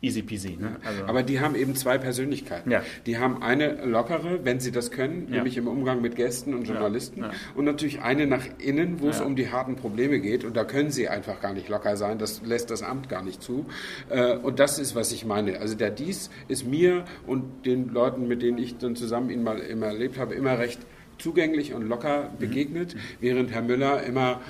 [0.05, 0.57] easy peasy.
[0.61, 0.77] Ne?
[0.85, 2.71] Also Aber die haben eben zwei Persönlichkeiten.
[2.71, 2.83] Ja.
[3.07, 5.37] Die haben eine lockere, wenn sie das können, ja.
[5.37, 7.23] nämlich im Umgang mit Gästen und Journalisten.
[7.23, 7.31] Ja.
[7.55, 10.45] Und natürlich eine nach innen, wo es um die harten Probleme geht.
[10.45, 12.19] Und da können sie einfach gar nicht locker sein.
[12.19, 13.67] Das lässt das Amt gar nicht zu.
[14.11, 15.59] Äh, und das ist, was ich meine.
[15.59, 19.59] Also der Dies ist mir und den Leuten, mit denen ich dann zusammen ihn mal
[19.59, 20.81] immer erlebt habe, immer recht
[21.19, 22.39] zugänglich und locker mhm.
[22.39, 22.99] begegnet, mhm.
[23.21, 24.41] während Herr Müller immer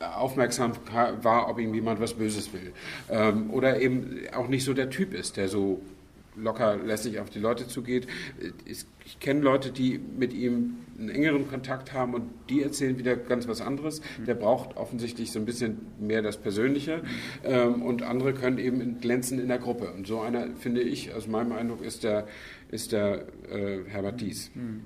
[0.00, 0.72] aufmerksam
[1.22, 2.72] war, ob ihm jemand was Böses will.
[3.10, 5.80] Ähm, oder eben auch nicht so der Typ ist, der so
[6.36, 8.06] locker lässig auf die Leute zugeht.
[8.64, 13.16] Ich, ich kenne Leute, die mit ihm einen engeren Kontakt haben und die erzählen wieder
[13.16, 14.00] ganz was anderes.
[14.18, 14.26] Mhm.
[14.26, 17.02] Der braucht offensichtlich so ein bisschen mehr das Persönliche
[17.44, 19.92] ähm, und andere können eben glänzen in der Gruppe.
[19.92, 22.26] Und so einer, finde ich, aus meinem Eindruck, ist der,
[22.70, 24.50] ist der äh, Herbert Dies.
[24.54, 24.82] Mhm.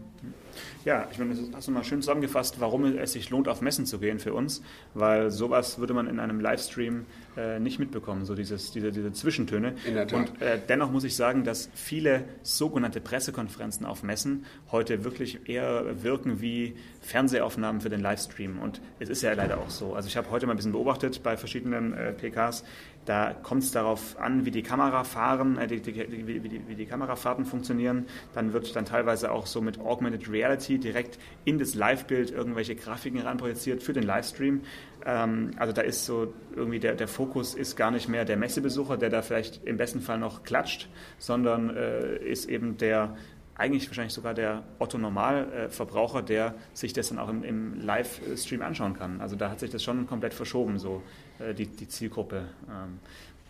[0.85, 3.87] Ja, ich meine, das hast du mal schön zusammengefasst, warum es sich lohnt, auf Messen
[3.87, 4.63] zu gehen für uns,
[4.95, 7.07] weil sowas würde man in einem Livestream
[7.39, 9.75] äh, nicht mitbekommen, so dieses, diese, diese Zwischentöne.
[9.87, 10.19] In der Tat.
[10.19, 16.03] Und äh, dennoch muss ich sagen, dass viele sogenannte Pressekonferenzen auf Messen heute wirklich eher
[16.03, 18.59] wirken wie Fernsehaufnahmen für den Livestream.
[18.59, 19.95] Und es ist ja leider auch so.
[19.95, 22.65] Also ich habe heute mal ein bisschen beobachtet bei verschiedenen äh, PKs,
[23.09, 26.85] da kommt es darauf an, wie die Kamerafahren, äh, die, die, wie, die, wie die
[26.85, 28.05] Kamerafahrten funktionieren.
[28.35, 33.21] Dann wird dann teilweise auch so mit Augmented Reality direkt in das Live-Bild irgendwelche Grafiken
[33.21, 34.61] reinprojiziert für den Livestream.
[35.09, 38.99] Ähm, also da ist so irgendwie der, der Fokus ist gar nicht mehr der Messebesucher,
[38.99, 43.17] der da vielleicht im besten Fall noch klatscht, sondern äh, ist eben der
[43.57, 49.21] eigentlich wahrscheinlich sogar der Otto-Normalverbraucher, der sich das dann auch im, im Livestream anschauen kann.
[49.21, 51.03] Also da hat sich das schon komplett verschoben, so
[51.39, 52.45] äh, die, die Zielgruppe.
[52.69, 53.01] Ähm,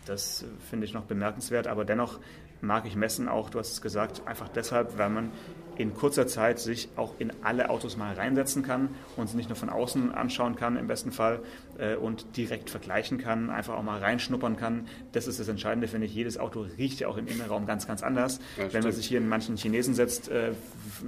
[0.05, 2.19] Das finde ich noch bemerkenswert, aber dennoch
[2.61, 5.31] mag ich Messen auch, du hast es gesagt, einfach deshalb, weil man
[5.79, 9.55] in kurzer Zeit sich auch in alle Autos mal reinsetzen kann und sie nicht nur
[9.55, 11.39] von außen anschauen kann im besten Fall
[11.77, 14.87] äh, und direkt vergleichen kann, einfach auch mal reinschnuppern kann.
[15.13, 16.13] Das ist das Entscheidende, finde ich.
[16.13, 18.41] Jedes Auto riecht ja auch im Innenraum ganz, ganz anders.
[18.57, 20.51] Ja, Wenn man sich hier in manchen Chinesen setzt, äh,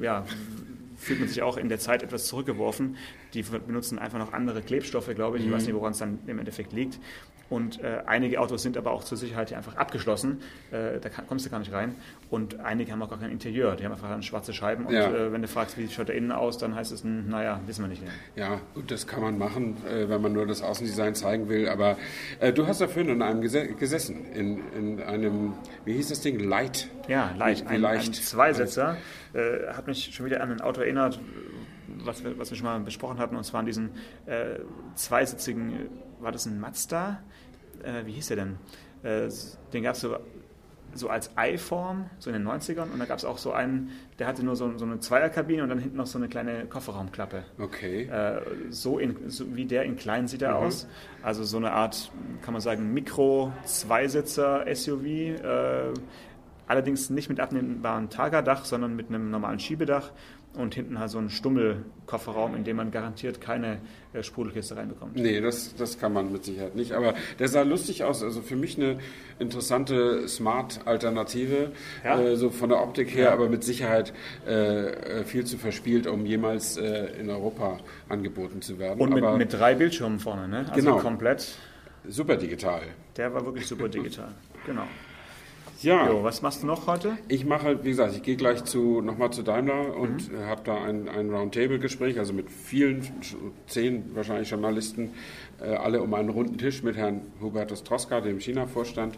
[0.02, 0.26] ja,
[0.98, 2.96] fühlt man sich auch in der Zeit etwas zurückgeworfen.
[3.34, 5.46] Die benutzen einfach noch andere Klebstoffe, glaube ich.
[5.46, 5.68] Ich weiß mhm.
[5.68, 6.98] nicht, woran es dann im Endeffekt liegt.
[7.52, 10.40] Und äh, einige Autos sind aber auch zur Sicherheit hier einfach abgeschlossen.
[10.72, 11.96] Äh, da kann, kommst du gar nicht rein.
[12.30, 13.76] Und einige haben auch gar kein Interieur.
[13.76, 14.86] Die haben einfach dann schwarze Scheiben.
[14.86, 15.12] Und ja.
[15.12, 17.84] äh, wenn du fragst, wie schaut der innen aus, dann heißt es, hm, naja, wissen
[17.84, 18.04] wir nicht.
[18.04, 18.12] Mehr.
[18.38, 21.68] Ja, gut, das kann man machen, äh, wenn man nur das Außendesign zeigen will.
[21.68, 21.98] Aber
[22.40, 25.52] äh, du hast dafür in einem ges gesessen, in, in einem,
[25.84, 26.88] wie hieß das Ding, Light.
[27.10, 28.08] Ja, Light, ein, Leicht.
[28.08, 28.96] ein Zweisitzer.
[29.34, 31.20] Äh, hat mich schon wieder an ein Auto erinnert,
[32.06, 33.90] was wir, was wir schon mal besprochen hatten, und zwar an diesen
[34.96, 35.90] zweisitzigen,
[36.22, 37.22] war das ein Mazda?
[37.84, 38.58] äh, wie hieß der denn?
[39.04, 39.30] Äh,
[39.74, 40.16] den gab es so,
[40.94, 42.92] so als Eiform, so in den 90ern.
[42.92, 45.70] Und da gab es auch so einen, der hatte nur so, so, eine Zweierkabine und
[45.70, 47.44] dann hinten noch so eine kleine Kofferraumklappe.
[47.60, 48.04] Okay.
[48.04, 50.66] Äh, so, in, so, wie der in klein sieht er mhm.
[50.66, 50.88] aus.
[51.24, 55.06] Also so eine Art, kann man sagen, Mikro-Zweisitzer-SUV.
[55.06, 55.94] Äh,
[56.68, 60.12] allerdings nicht mit abnehmbaren Tagerdach, sondern mit einem normalen Schiebedach
[60.54, 63.80] und hinten halt so ein Stummelkofferraum, in dem man garantiert keine
[64.14, 65.16] äh, Sprudelkiste reinbekommt.
[65.16, 66.92] Nee, das, das kann man mit Sicherheit nicht.
[66.92, 68.22] Aber der sah lustig aus.
[68.22, 69.00] Also für mich eine
[69.40, 71.72] interessante Smart-Alternative,
[72.04, 72.20] ja.
[72.20, 73.34] äh, so von der Optik her, ja.
[73.34, 74.14] aber mit Sicherheit
[74.46, 79.00] äh, viel zu verspielt, um jemals äh, in Europa angeboten zu werden.
[79.00, 80.66] Und mit, mit drei Bildschirmen vorne, ne?
[80.70, 80.98] Also genau.
[80.98, 81.56] komplett.
[82.08, 82.82] Super digital.
[83.16, 84.30] Der war wirklich super digital,
[84.66, 84.88] genau.
[85.84, 86.08] Ja.
[86.08, 87.18] Jo, was machst du noch heute?
[87.28, 90.46] Ich mache, wie gesagt, ich gehe gleich zu, nochmal zu Daimler und mhm.
[90.46, 93.08] habe da ein, ein Roundtable-Gespräch, also mit vielen,
[93.66, 95.14] zehn wahrscheinlich Journalisten,
[95.60, 99.18] äh, alle um einen runden Tisch mit Herrn Hubertus Troska, dem China-Vorstand.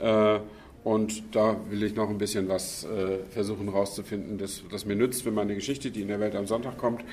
[0.00, 0.40] Äh,
[0.82, 5.22] und da will ich noch ein bisschen was äh, versuchen rauszufinden, das, das mir nützt
[5.22, 7.04] für meine Geschichte, die in der Welt am Sonntag kommt,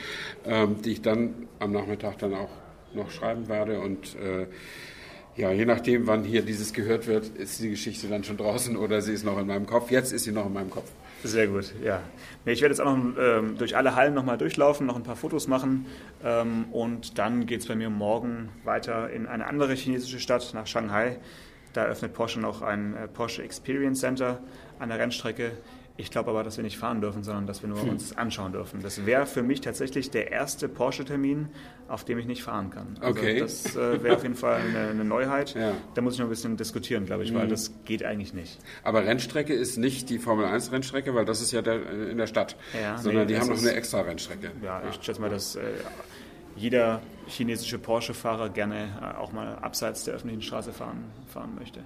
[0.46, 2.50] ähm, die ich dann am Nachmittag dann auch
[2.94, 4.48] noch schreiben werde und äh,
[5.38, 9.02] ja, je nachdem, wann hier dieses gehört wird, ist die Geschichte dann schon draußen oder
[9.02, 9.92] sie ist noch in meinem Kopf.
[9.92, 10.90] Jetzt ist sie noch in meinem Kopf.
[11.24, 12.02] Sehr gut, ja.
[12.46, 15.48] Ich werde jetzt auch noch ähm, durch alle Hallen nochmal durchlaufen, noch ein paar Fotos
[15.48, 15.86] machen
[16.24, 20.66] ähm, und dann geht es bei mir morgen weiter in eine andere chinesische Stadt, nach
[20.66, 21.18] Shanghai.
[21.74, 24.40] Da eröffnet Porsche noch ein äh, Porsche Experience Center
[24.80, 25.52] an der Rennstrecke.
[26.00, 27.90] Ich glaube aber, dass wir nicht fahren dürfen, sondern dass wir nur hm.
[27.90, 28.82] uns anschauen dürfen.
[28.84, 31.50] Das wäre für mich tatsächlich der erste Porsche-Termin,
[31.88, 32.98] auf dem ich nicht fahren kann.
[33.00, 33.40] Also okay.
[33.40, 35.56] Das äh, wäre auf jeden Fall eine, eine Neuheit.
[35.56, 35.74] Ja.
[35.96, 37.50] Da muss ich noch ein bisschen diskutieren, glaube ich, weil hm.
[37.50, 38.60] das geht eigentlich nicht.
[38.84, 42.28] Aber Rennstrecke ist nicht die Formel 1 Rennstrecke, weil das ist ja der, in der
[42.28, 44.52] Stadt, ja, sondern nee, die haben noch eine extra Rennstrecke.
[44.62, 44.90] Ja, ja.
[44.90, 45.62] ich schätze mal, dass äh,
[46.56, 51.82] jeder chinesische Porsche-Fahrer gerne äh, auch mal abseits der öffentlichen Straße fahren, fahren möchte.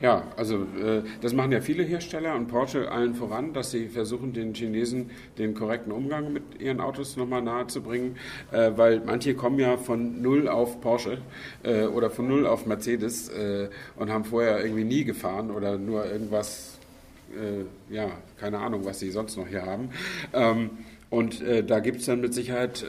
[0.00, 4.32] Ja, also äh, das machen ja viele Hersteller und Porsche allen voran, dass sie versuchen,
[4.32, 8.16] den Chinesen den korrekten Umgang mit ihren Autos nochmal nahezubringen,
[8.50, 11.18] äh, weil manche kommen ja von null auf Porsche
[11.62, 16.04] äh, oder von null auf Mercedes äh, und haben vorher irgendwie nie gefahren oder nur
[16.04, 16.76] irgendwas,
[17.32, 19.90] äh, ja, keine Ahnung, was sie sonst noch hier haben.
[20.32, 20.70] Ähm,
[21.08, 22.84] und äh, da gibt es dann mit Sicherheit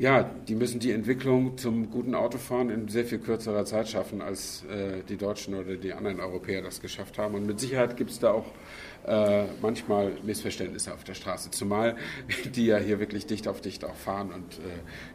[0.00, 4.64] ja, die müssen die Entwicklung zum guten Autofahren in sehr viel kürzerer Zeit schaffen, als
[4.64, 7.34] äh, die Deutschen oder die anderen Europäer das geschafft haben.
[7.34, 8.46] Und mit Sicherheit gibt es da auch
[9.06, 11.96] äh, manchmal Missverständnisse auf der Straße, zumal
[12.54, 14.62] die ja hier wirklich dicht auf dicht auch fahren und äh,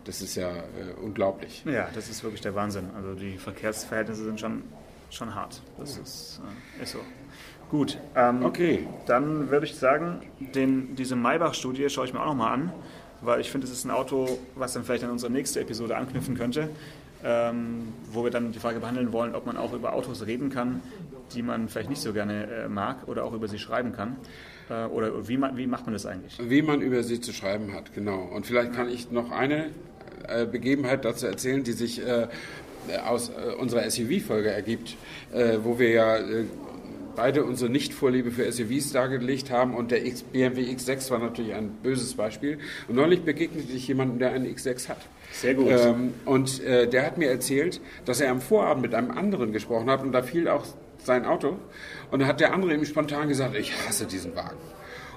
[0.04, 1.64] das ist ja äh, unglaublich.
[1.66, 2.92] Ja, das ist wirklich der Wahnsinn.
[2.96, 4.62] Also die Verkehrsverhältnisse sind schon,
[5.10, 5.64] schon hart.
[5.80, 6.42] Das ist,
[6.80, 7.00] äh, ist so.
[7.72, 8.88] Gut, ähm, okay.
[9.08, 10.22] dann würde ich sagen,
[10.54, 12.72] den, diese Maybach-Studie schaue ich mir auch nochmal an
[13.22, 16.36] weil ich finde, es ist ein Auto, was dann vielleicht an unsere nächste Episode anknüpfen
[16.36, 16.70] könnte,
[17.24, 20.82] ähm, wo wir dann die Frage behandeln wollen, ob man auch über Autos reden kann,
[21.34, 24.16] die man vielleicht nicht so gerne äh, mag oder auch über sie schreiben kann.
[24.70, 26.38] Äh, oder wie, wie, macht man das eigentlich?
[26.40, 28.24] Wie man über sie zu schreiben hat, genau.
[28.24, 29.72] Und vielleicht kann ich noch eine
[30.28, 32.28] äh, Begebenheit dazu erzählen, die sich äh,
[33.06, 34.96] aus äh, unserer SUV-Folge ergibt,
[35.34, 36.18] äh, wo wir ja
[37.16, 40.02] beide unsere Nichtvorliebe für SUVs dargelegt haben und der
[40.32, 42.60] BMW X6 war natürlich ein böses Beispiel.
[42.88, 45.00] Und neulich begegnete ich jemandem, der einen X6 hat.
[45.32, 45.68] Sehr gut.
[45.70, 49.90] Ähm, und äh, der hat mir erzählt, dass er am Vorabend mit einem anderen gesprochen
[49.90, 50.66] hat und da fiel auch
[51.04, 51.58] sein Auto.
[52.12, 54.58] Und dann hat der andere ihm spontan gesagt, ich hasse diesen Wagen.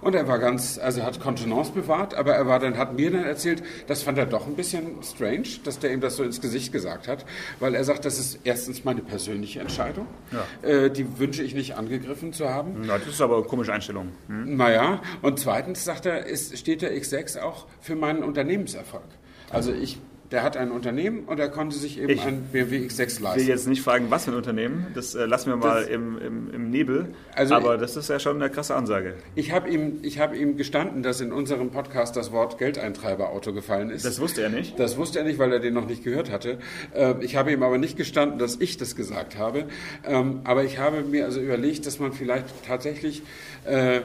[0.00, 3.24] Und er war ganz, also hat Kontenance bewahrt, aber er war dann, hat mir dann
[3.24, 6.72] erzählt, das fand er doch ein bisschen strange, dass der ihm das so ins Gesicht
[6.72, 7.24] gesagt hat,
[7.60, 10.06] weil er sagt, das ist erstens meine persönliche Entscheidung.
[10.32, 10.68] Ja.
[10.68, 12.84] Äh, die wünsche ich nicht angegriffen zu haben.
[12.84, 14.10] Ja, das ist aber eine komische Einstellung.
[14.28, 14.56] Hm?
[14.56, 19.04] Naja, und zweitens sagt er, ist, steht der X6 auch für meinen Unternehmenserfolg.
[19.50, 19.98] Also ich
[20.30, 23.24] der hat ein Unternehmen und er konnte sich eben Ich ein BMW X6 Ich will
[23.24, 23.48] leisten.
[23.48, 26.52] jetzt nicht fragen, was für ein Unternehmen, das äh, lassen wir mal Das- im, im,
[26.54, 27.14] im Nebel.
[27.34, 29.14] Also aber ich- das ist ja schon eine krasse Ansage.
[29.34, 33.88] Ich habe ihm, ich hab ihm gestanden, dass in unserem Podcast das Wort Geldeintreiberauto gefallen
[33.90, 34.04] ist.
[34.04, 34.78] Das wusste er nicht.
[34.78, 36.58] Das wusste er nicht, weil er den noch nicht gehört hatte.
[36.94, 39.64] Äh, Ich habe ihm aber nicht gestanden, dass ich das gesagt habe.
[40.06, 43.22] Ähm, Aber ich habe mir also überlegt, dass man vielleicht tatsächlich
[43.64, 44.00] äh,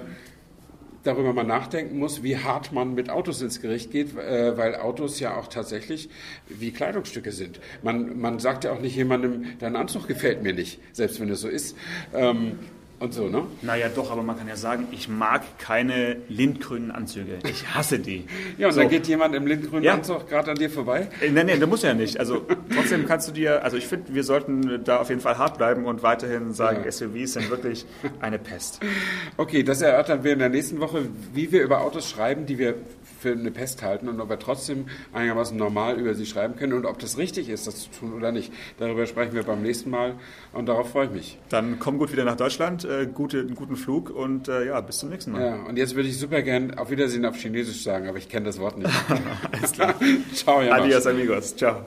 [1.04, 5.20] darüber mal nachdenken muss, wie hart man mit Autos ins Gericht geht, äh, weil Autos
[5.20, 6.10] ja auch tatsächlich
[6.48, 7.60] wie Kleidungsstücke sind.
[7.82, 11.42] Man, man sagt ja auch nicht jemandem, dein Anzug gefällt mir nicht, selbst wenn es
[11.42, 11.76] so ist.
[12.14, 12.60] Ähm,
[13.04, 13.44] Und so, ne?
[13.62, 17.40] Naja, doch, aber man kann ja sagen, ich mag keine lindgrünen Anzüge.
[17.50, 18.24] Ich hasse die.
[18.58, 18.80] Ja, und so.
[18.80, 19.96] dann geht jemand im lindgrünen Ja.
[19.96, 21.10] Anzug gerade an dir vorbei.
[21.20, 22.18] Äh, Nein, nein, das muss ja nicht.
[22.18, 25.58] Also trotzdem kannst du dir, also ich finde, wir sollten da auf jeden Fall hart
[25.58, 26.92] bleiben und weiterhin sagen, Ja.
[26.92, 27.86] SUVs sind wirklich
[28.22, 28.80] eine Pest.
[29.36, 32.76] Okay, das erörtern wir in der nächsten Woche, wie wir über Autos schreiben, die wir
[33.24, 36.86] für eine Pest halten und ob wir trotzdem einigermaßen normal über sie schreiben können und
[36.86, 38.54] ob das richtig ist, das zu tun oder nicht.
[38.78, 40.16] Darüber sprechen wir beim nächsten Mal
[40.52, 41.40] und darauf freue ich mich.
[41.50, 45.00] Dann komm gut wieder nach Deutschland, äh, gute, einen guten Flug und äh, ja, bis
[45.00, 45.42] zum nächsten Mal.
[45.42, 48.46] Ja, und jetzt würde ich super gern auf Wiedersehen auf Chinesisch sagen, aber ich kenne
[48.46, 48.94] das Wort nicht.
[49.52, 49.96] Alles klar.
[50.34, 50.74] Ciao, ja.
[50.74, 51.86] Adios amigos, ciao.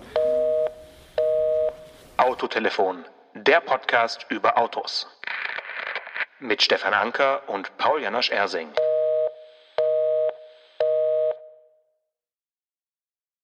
[2.17, 5.07] Autotelefon, der Podcast über Autos.
[6.41, 8.69] Mit Stefan Anker und Paul Janosch Ersing.